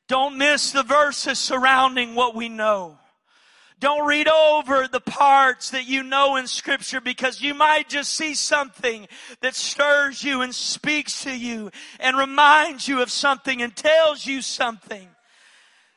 [0.08, 2.98] Don't miss the verses surrounding what we know.
[3.78, 8.34] Don't read over the parts that you know in scripture because you might just see
[8.34, 9.06] something
[9.42, 11.70] that stirs you and speaks to you
[12.00, 15.08] and reminds you of something and tells you something.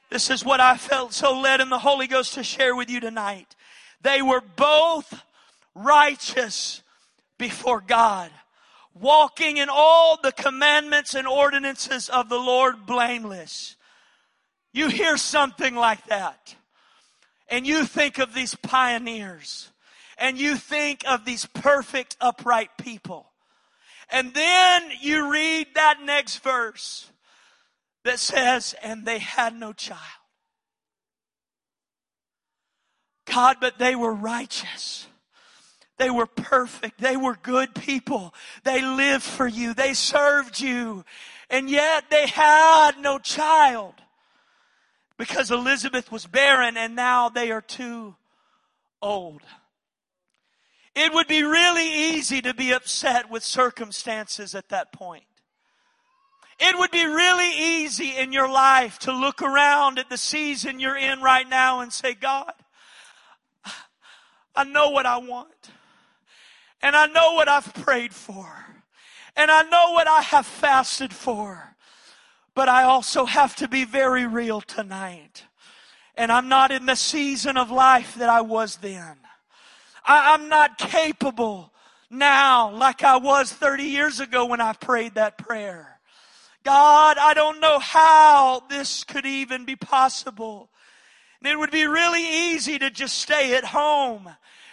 [0.09, 2.99] This is what I felt so led in the Holy Ghost to share with you
[2.99, 3.55] tonight.
[4.01, 5.23] They were both
[5.73, 6.84] righteous
[7.38, 8.30] before God,
[8.93, 13.77] walking in all the commandments and ordinances of the Lord blameless.
[14.73, 16.55] You hear something like that
[17.49, 19.71] and you think of these pioneers
[20.17, 23.31] and you think of these perfect upright people.
[24.11, 27.11] And then you read that next verse
[28.03, 30.01] that says, and they had no child.
[33.25, 35.07] God, but they were righteous.
[35.97, 36.99] They were perfect.
[36.99, 38.33] They were good people.
[38.63, 39.73] They lived for you.
[39.73, 41.03] They served you.
[41.49, 43.93] And yet they had no child
[45.20, 48.15] because Elizabeth was barren and now they are too
[49.01, 49.41] old.
[50.95, 55.26] It would be really easy to be upset with circumstances at that point.
[56.57, 60.97] It would be really easy in your life to look around at the season you're
[60.97, 62.53] in right now and say, God,
[64.55, 65.72] I know what I want.
[66.82, 68.47] And I know what I've prayed for.
[69.36, 71.76] And I know what I have fasted for.
[72.60, 75.45] But I also have to be very real tonight.
[76.18, 79.16] And I'm not in the season of life that I was then.
[80.03, 81.72] I, am not capable
[82.10, 86.01] now like I was 30 years ago when I prayed that prayer.
[86.66, 90.70] God, I don't know how this could even be possible.
[91.41, 94.30] And it would be really easy to just stay at home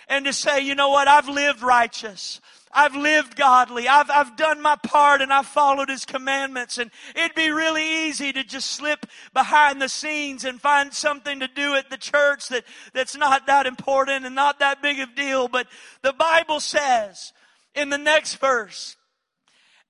[0.09, 2.41] and to say, you know what, I've lived righteous.
[2.77, 3.89] I've lived godly.
[3.89, 6.77] I've, I've done my part and I've followed His commandments.
[6.77, 11.49] And it'd be really easy to just slip behind the scenes and find something to
[11.49, 15.49] do at the church that, that's not that important and not that big of deal.
[15.49, 15.69] But
[16.03, 17.33] the Bible says
[17.75, 18.97] in the next verse,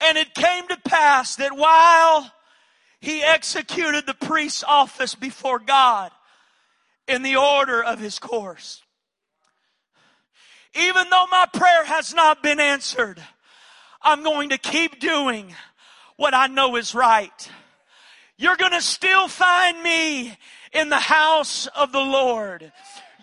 [0.01, 2.33] and it came to pass that while
[3.01, 6.13] he executed the priest's office before God
[7.09, 8.83] in the order of his course,
[10.79, 13.23] even though my prayer has not been answered,
[14.03, 15.55] I'm going to keep doing
[16.17, 17.51] what I know is right.
[18.37, 20.37] You're going to still find me
[20.73, 22.73] in the house of the Lord.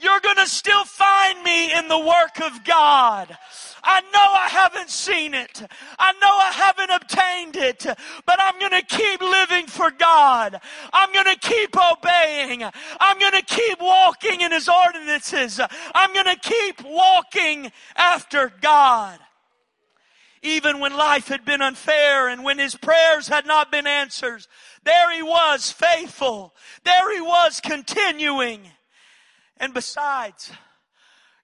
[0.03, 3.37] You're going to still find me in the work of God.
[3.85, 5.61] I know I haven't seen it.
[5.97, 7.85] I know I haven't obtained it,
[8.25, 10.59] but I'm going to keep living for God.
[10.91, 12.63] I'm going to keep obeying.
[12.99, 15.61] I'm going to keep walking in His ordinances.
[15.95, 19.19] I'm going to keep walking after God.
[20.41, 24.45] Even when life had been unfair and when His prayers had not been answered,
[24.83, 26.53] there He was faithful.
[26.83, 28.69] There He was continuing.
[29.57, 30.51] And besides,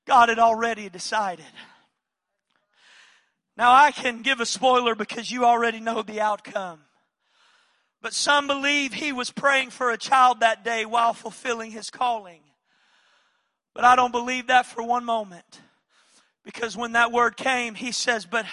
[0.05, 1.45] God had already decided
[3.59, 6.79] now I can give a spoiler because you already know the outcome.
[8.01, 12.39] But some believe he was praying for a child that day while fulfilling his calling.
[13.75, 15.59] But I don't believe that for one moment.
[16.45, 18.45] Because when that word came, he says, But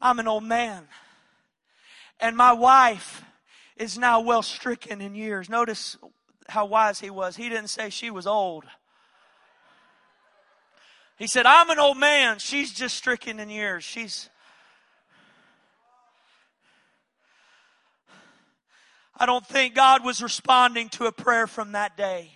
[0.00, 0.86] I'm an old man.
[2.20, 3.24] And my wife
[3.76, 5.50] is now well stricken in years.
[5.50, 5.96] Notice
[6.52, 7.36] how wise he was.
[7.36, 8.64] He didn't say she was old.
[11.16, 12.38] He said, I'm an old man.
[12.38, 13.84] She's just stricken in years.
[13.84, 14.28] She's.
[19.16, 22.32] I don't think God was responding to a prayer from that day.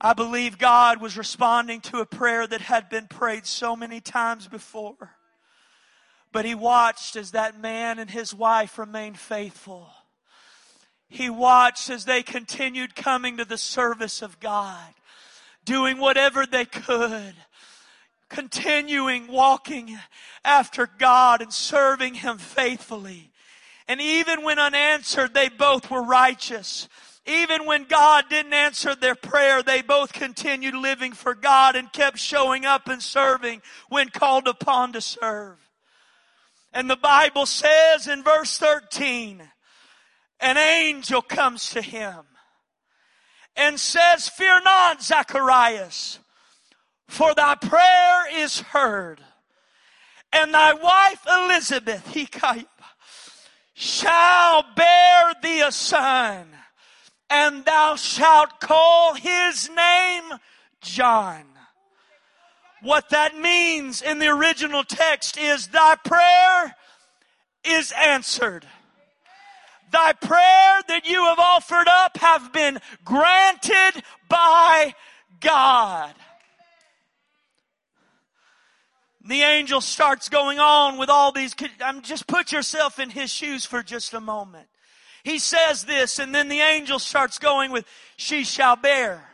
[0.00, 4.48] I believe God was responding to a prayer that had been prayed so many times
[4.48, 5.16] before.
[6.32, 9.88] But he watched as that man and his wife remained faithful.
[11.08, 14.94] He watched as they continued coming to the service of God,
[15.64, 17.34] doing whatever they could,
[18.28, 19.98] continuing walking
[20.44, 23.30] after God and serving Him faithfully.
[23.88, 26.88] And even when unanswered, they both were righteous.
[27.24, 32.18] Even when God didn't answer their prayer, they both continued living for God and kept
[32.18, 35.58] showing up and serving when called upon to serve.
[36.72, 39.42] And the Bible says in verse 13,
[40.40, 42.24] an angel comes to him
[43.56, 46.18] and says, Fear not, Zacharias,
[47.08, 49.20] for thy prayer is heard.
[50.32, 52.28] And thy wife Elizabeth, he
[53.74, 56.46] shall bear thee a son,
[57.30, 60.24] and thou shalt call his name
[60.82, 61.44] John.
[62.82, 66.76] What that means in the original text is thy prayer
[67.64, 68.66] is answered.
[69.96, 74.94] Thy prayer that you have offered up have been granted by
[75.40, 76.12] God.
[79.26, 81.54] The angel starts going on with all these.
[81.80, 84.68] I'm just put yourself in his shoes for just a moment.
[85.24, 87.86] He says this, and then the angel starts going with,
[88.18, 89.24] She shall bear,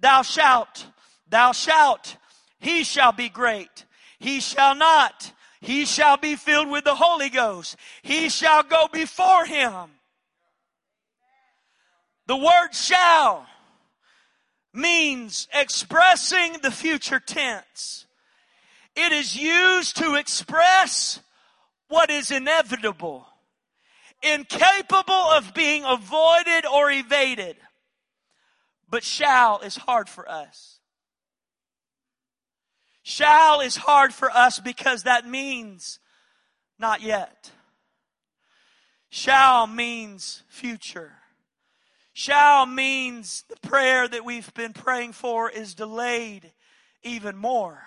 [0.00, 0.84] thou shalt,
[1.30, 2.16] thou shalt,
[2.58, 3.84] he shall be great,
[4.18, 5.32] he shall not,
[5.62, 7.76] he shall be filled with the Holy Ghost.
[8.02, 9.90] He shall go before him.
[12.26, 13.46] The word shall
[14.74, 18.06] means expressing the future tense.
[18.96, 21.20] It is used to express
[21.88, 23.28] what is inevitable,
[24.20, 27.56] incapable of being avoided or evaded.
[28.90, 30.80] But shall is hard for us.
[33.02, 35.98] Shall is hard for us because that means
[36.78, 37.50] not yet.
[39.10, 41.12] Shall means future.
[42.12, 46.52] Shall means the prayer that we've been praying for is delayed
[47.02, 47.82] even more.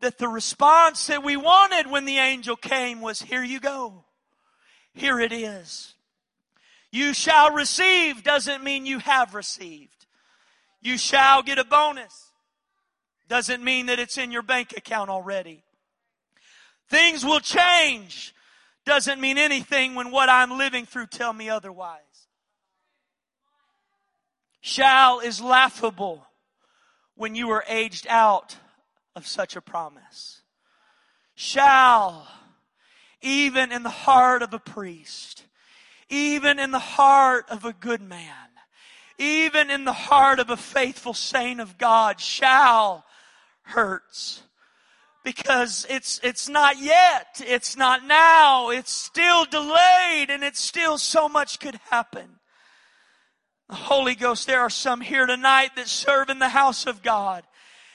[0.00, 4.04] That the response that we wanted when the angel came was, here you go.
[4.94, 5.94] Here it is.
[6.90, 10.06] You shall receive doesn't mean you have received.
[10.80, 12.29] You shall get a bonus
[13.30, 15.62] doesn't mean that it's in your bank account already.
[16.88, 18.34] Things will change
[18.84, 22.00] doesn't mean anything when what I'm living through tell me otherwise.
[24.60, 26.26] Shall is laughable
[27.14, 28.56] when you are aged out
[29.14, 30.42] of such a promise.
[31.36, 32.26] Shall,
[33.22, 35.44] even in the heart of a priest,
[36.08, 38.48] even in the heart of a good man,
[39.18, 43.04] even in the heart of a faithful saint of God, shall
[43.70, 44.42] hurts.
[45.22, 47.42] Because it's it's not yet.
[47.46, 48.70] It's not now.
[48.70, 52.38] It's still delayed and it's still so much could happen.
[53.68, 57.44] The holy ghost there are some here tonight that serve in the house of god.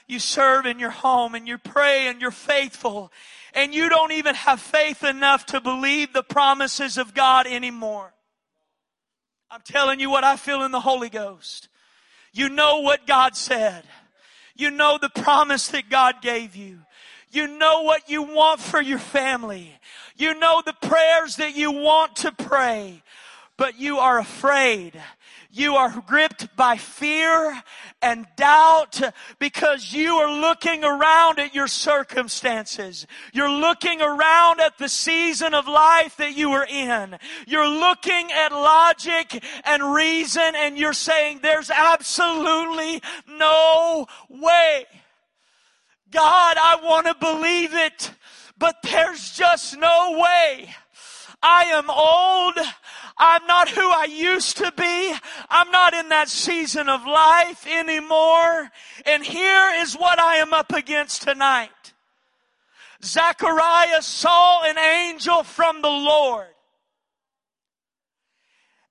[0.07, 3.11] You serve in your home and you pray and you're faithful.
[3.53, 8.13] And you don't even have faith enough to believe the promises of god anymore.
[9.49, 11.69] I'm telling you what i feel in the holy ghost.
[12.33, 13.83] You know what god said
[14.55, 16.79] you know the promise that God gave you.
[17.31, 19.77] You know what you want for your family.
[20.15, 23.01] You know the prayers that you want to pray,
[23.57, 24.93] but you are afraid
[25.55, 27.63] you are gripped by fear
[28.01, 29.01] and doubt
[29.39, 33.07] because you are looking around at your circumstances.
[33.31, 37.17] You're looking around at the season of life that you are in.
[37.47, 44.85] You're looking at logic and reason and you're saying there's absolutely no way.
[46.11, 48.11] God, I want to believe it,
[48.57, 50.75] but there's just no way.
[51.47, 52.57] I am old.
[53.19, 55.13] I'm not who I used to be.
[55.47, 58.71] I'm not in that season of life anymore.
[59.05, 61.69] And here is what I am up against tonight.
[63.03, 66.47] Zacharias saw an angel from the Lord.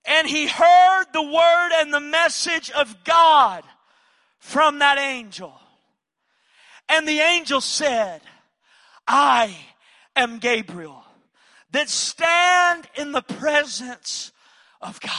[0.07, 3.65] And he heard the word and the message of God
[4.39, 5.59] from that angel.
[6.89, 8.21] And the angel said,
[9.09, 9.57] I
[10.15, 11.04] am Gabriel
[11.75, 14.31] that stand in the presence
[14.81, 15.11] of God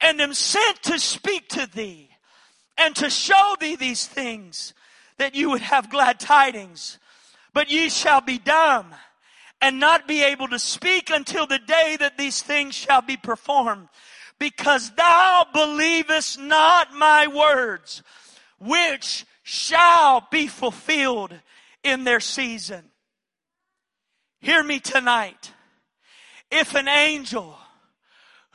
[0.00, 2.10] and am sent to speak to thee
[2.76, 4.74] and to show thee these things
[5.16, 6.98] that you would have glad tidings.
[7.54, 8.94] But ye shall be dumb
[9.62, 13.88] and not be able to speak until the day that these things shall be performed
[14.38, 18.02] because thou believest not my words,
[18.58, 21.32] which shall be fulfilled
[21.82, 22.90] in their season.
[24.44, 25.52] Hear me tonight.
[26.50, 27.56] If an angel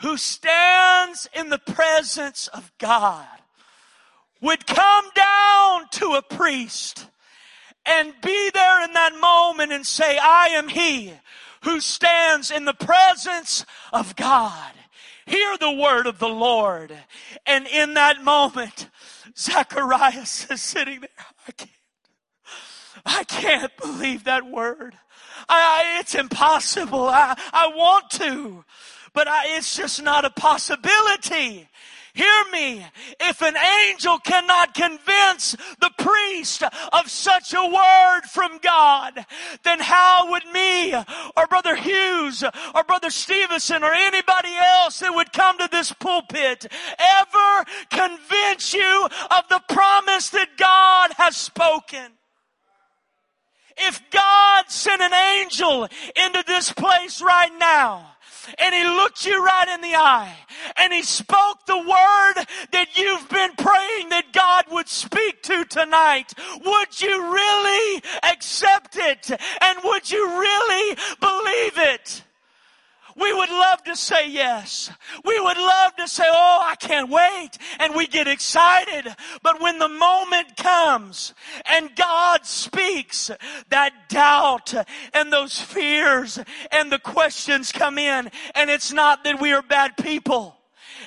[0.01, 3.25] who stands in the presence of God
[4.39, 7.07] would come down to a priest
[7.87, 11.11] and be there in that moment and say, I am he
[11.63, 14.71] who stands in the presence of God.
[15.25, 16.95] Hear the word of the Lord.
[17.47, 18.89] And in that moment,
[19.35, 21.25] Zacharias is sitting there.
[21.47, 21.71] I can't,
[23.07, 24.95] I can't believe that word.
[25.49, 27.07] I, it's impossible.
[27.07, 28.63] I, I want to,
[29.13, 31.67] but I, it's just not a possibility.
[32.13, 32.85] Hear me.
[33.21, 39.25] If an angel cannot convince the priest of such a word from God,
[39.63, 42.43] then how would me or Brother Hughes
[42.75, 46.67] or Brother Stevenson or anybody else that would come to this pulpit
[46.99, 52.18] ever convince you of the promise that God has spoken?
[53.81, 58.15] If God sent an angel into this place right now,
[58.57, 60.35] and he looked you right in the eye
[60.77, 66.33] and he spoke the word that you've been praying that God would speak to tonight.
[66.63, 69.29] Would you really accept it?
[69.29, 72.23] And would you really believe it?
[73.19, 74.91] We would love to say yes.
[75.25, 77.51] We would love to say, oh, I can't wait.
[77.79, 79.13] And we get excited.
[79.43, 81.33] But when the moment comes
[81.65, 83.29] and God speaks,
[83.69, 84.73] that doubt
[85.13, 86.39] and those fears
[86.71, 88.31] and the questions come in.
[88.55, 90.55] And it's not that we are bad people.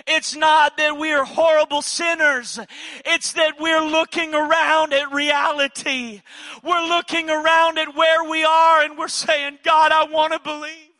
[0.07, 2.59] It's not that we are horrible sinners.
[3.05, 6.23] It's that we're looking around at reality.
[6.63, 10.92] We're looking around at where we are and we're saying, God, I want to believe.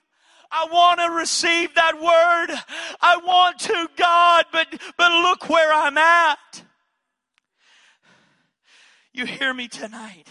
[0.53, 2.59] I want to receive that word.
[3.01, 6.63] I want to, God, but, but look where I'm at.
[9.15, 10.29] You hear me tonight.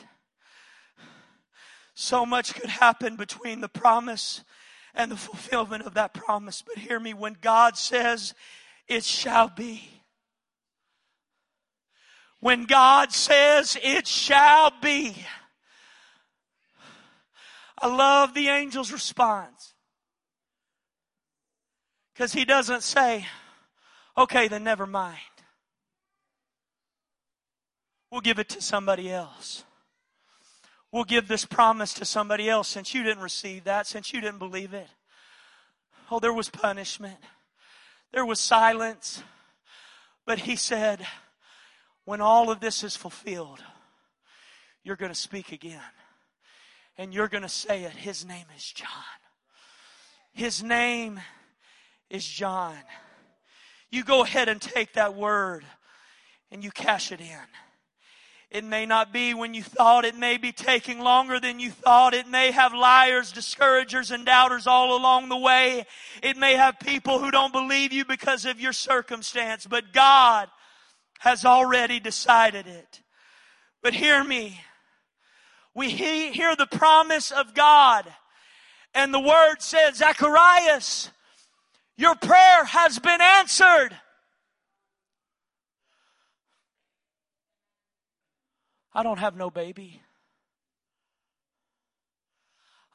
[1.95, 4.43] So much could happen between the promise
[4.93, 6.63] and the fulfillment of that promise.
[6.65, 8.33] But hear me, when God says,
[8.87, 9.89] it shall be.
[12.39, 15.15] When God says, it shall be.
[17.79, 19.70] I love the angel's response.
[22.13, 23.25] Because he doesn't say,
[24.17, 25.17] okay, then never mind.
[28.11, 29.63] We'll give it to somebody else.
[30.91, 34.39] We'll give this promise to somebody else since you didn't receive that, since you didn't
[34.39, 34.87] believe it.
[36.11, 37.17] Oh, there was punishment.
[38.11, 39.23] There was silence.
[40.25, 41.07] But he said,
[42.03, 43.63] when all of this is fulfilled,
[44.83, 45.79] you're going to speak again.
[46.97, 47.93] And you're going to say it.
[47.93, 48.89] His name is John.
[50.33, 51.21] His name
[52.11, 52.75] is John.
[53.89, 55.63] You go ahead and take that word
[56.51, 57.47] and you cash it in.
[58.51, 60.03] It may not be when you thought.
[60.03, 62.13] It may be taking longer than you thought.
[62.13, 65.85] It may have liars, discouragers, and doubters all along the way.
[66.21, 70.49] It may have people who don't believe you because of your circumstance, but God
[71.19, 73.01] has already decided it.
[73.81, 74.59] But hear me.
[75.73, 78.05] We hear the promise of God
[78.93, 81.09] and the word says, Zacharias,
[82.01, 83.89] your prayer has been answered.
[88.93, 90.01] I don't have no baby.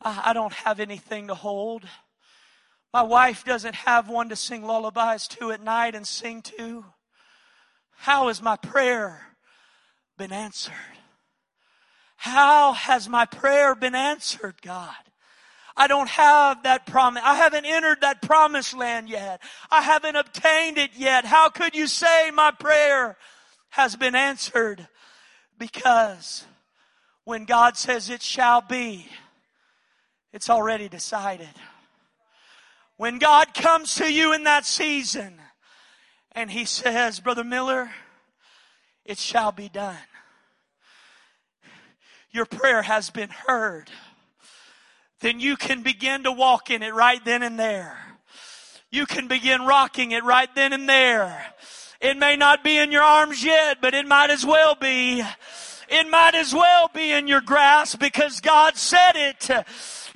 [0.03, 1.85] I, don't have anything to hold.
[2.93, 6.85] My wife doesn't have one to sing lullabies to at night and sing to.
[7.97, 9.37] How has my prayer
[10.19, 10.75] been answered?
[12.17, 14.95] How has my prayer been answered, God?
[15.77, 17.23] I don't have that promise.
[17.25, 19.43] I haven't entered that promised land yet.
[19.71, 21.27] I haven't obtained it yet.
[21.27, 23.17] How could you say my prayer
[23.71, 24.89] has been answered?
[25.59, 26.47] Because
[27.25, 29.07] when God says it shall be,
[30.33, 31.49] it's already decided.
[32.97, 35.39] When God comes to you in that season
[36.33, 37.91] and He says, Brother Miller,
[39.05, 39.97] it shall be done.
[42.31, 43.91] Your prayer has been heard
[45.21, 47.99] then you can begin to walk in it right then and there.
[48.91, 51.47] You can begin rocking it right then and there.
[52.01, 55.23] It may not be in your arms yet, but it might as well be.
[55.89, 59.51] It might as well be in your grasp because God said it.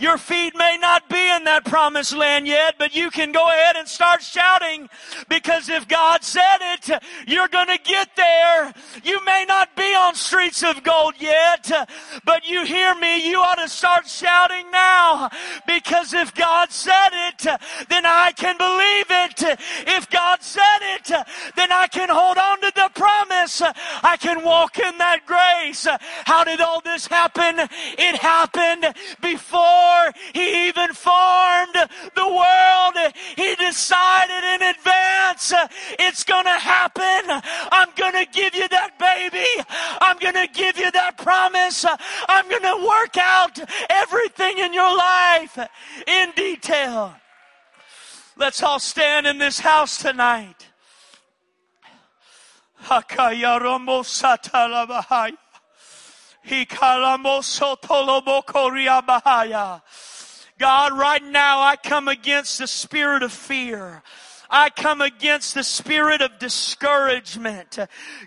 [0.01, 3.77] Your feet may not be in that promised land yet, but you can go ahead
[3.77, 4.89] and start shouting
[5.29, 8.73] because if God said it, you're gonna get there.
[9.05, 11.71] You may not be on streets of gold yet,
[12.25, 15.29] but you hear me, you ought to start shouting now
[15.67, 17.43] because if God said it,
[17.91, 19.59] then I can believe it.
[19.87, 21.09] If God said it,
[21.57, 23.61] then I can hold on to the promise
[24.03, 25.87] I can walk in that grace.
[26.25, 27.69] How did all this happen?
[27.99, 29.90] It happened before
[30.33, 31.75] he even formed
[32.15, 33.13] the world.
[33.37, 35.53] He decided in advance,
[35.99, 37.43] it's gonna happen.
[37.73, 39.47] I'm gonna give you that baby.
[40.01, 41.85] I'm gonna give you that promise.
[42.29, 45.59] I'm gonna work out everything in your life
[46.07, 47.15] in detail.
[48.37, 50.69] Let's all stand in this house tonight.
[60.59, 64.03] God, right now I come against the spirit of fear.
[64.51, 67.79] I come against the spirit of discouragement.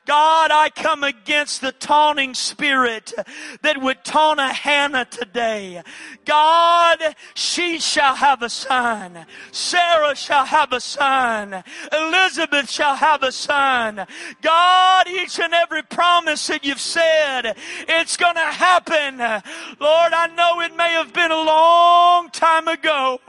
[0.06, 3.14] God, I come against the taunting spirit
[3.62, 5.82] that would taunt a Hannah today.
[6.26, 7.00] God,
[7.34, 9.26] she shall have a son.
[9.52, 11.64] Sarah shall have a son.
[11.92, 14.06] Elizabeth shall have a son.
[14.42, 17.58] God, each and every promise that you've said,
[17.88, 19.18] it's going to happen.
[19.18, 23.20] Lord, I know it may have been a long time ago.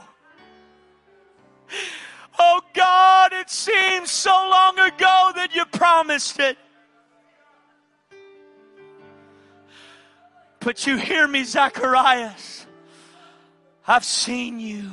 [2.37, 6.57] Oh God, it seems so long ago that you promised it.
[10.59, 12.65] But you hear me, Zacharias.
[13.87, 14.91] I've seen you.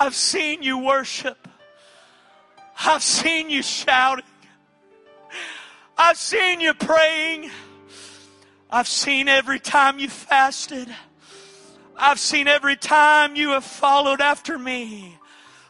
[0.00, 1.46] I've seen you worship.
[2.84, 4.24] I've seen you shouting.
[5.96, 7.50] I've seen you praying.
[8.68, 10.88] I've seen every time you fasted.
[11.96, 15.18] I've seen every time you have followed after me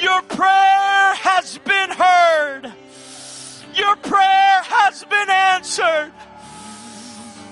[0.00, 2.72] Your prayer has been heard.
[3.74, 6.12] Your prayer has been answered.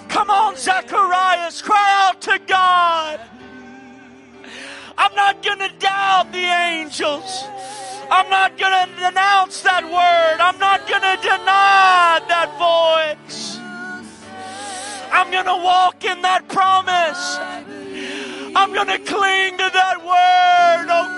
[0.08, 3.20] Come on, Zacharias, cry out to God.
[4.96, 7.44] I'm not going to doubt the angels.
[8.10, 10.40] I'm not going to denounce that word.
[10.40, 12.54] I'm not going to deny that
[13.18, 13.58] voice.
[15.12, 17.38] I'm going to walk in that promise.
[18.56, 21.15] I'm going to cling to that word, oh.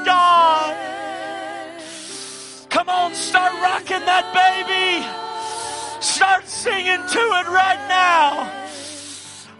[2.88, 5.04] Come on, start rocking that baby.
[6.00, 8.50] Start singing to it right now.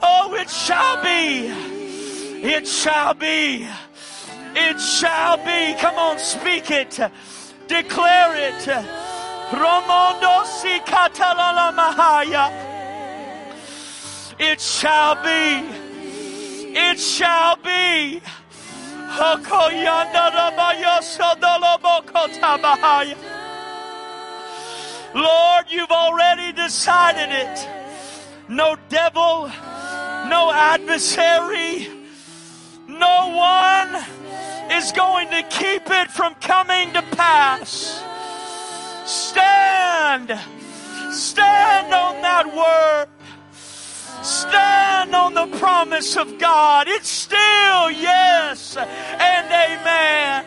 [0.01, 1.49] Oh, it shall be.
[2.43, 3.68] It shall be.
[4.57, 5.74] It shall be.
[5.79, 6.99] Come on, speak it.
[7.66, 8.64] Declare it.
[9.53, 10.39] Romondo.
[14.39, 15.68] It shall be.
[16.74, 18.22] It shall be.
[25.14, 27.68] Lord, you've already decided it.
[28.48, 29.48] No devil,
[30.28, 31.88] no adversary,
[32.86, 34.02] no one
[34.72, 38.02] is going to keep it from coming to pass.
[39.04, 40.38] Stand,
[41.12, 43.17] stand on that word.
[44.22, 46.88] Stand on the promise of God.
[46.88, 50.44] It's still yes and amen.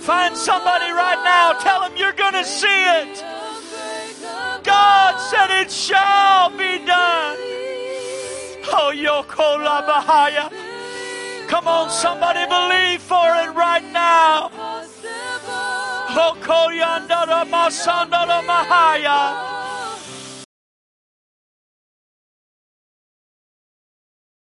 [0.00, 1.52] Find somebody right now.
[1.60, 3.24] Tell them you're going to see it.
[4.62, 7.36] God said it shall be done.
[8.68, 10.50] Oh, Yokola Bahaya.
[11.48, 14.50] Come on, somebody believe for it right now.
[16.16, 19.20] Toko yandara masandara mahaya.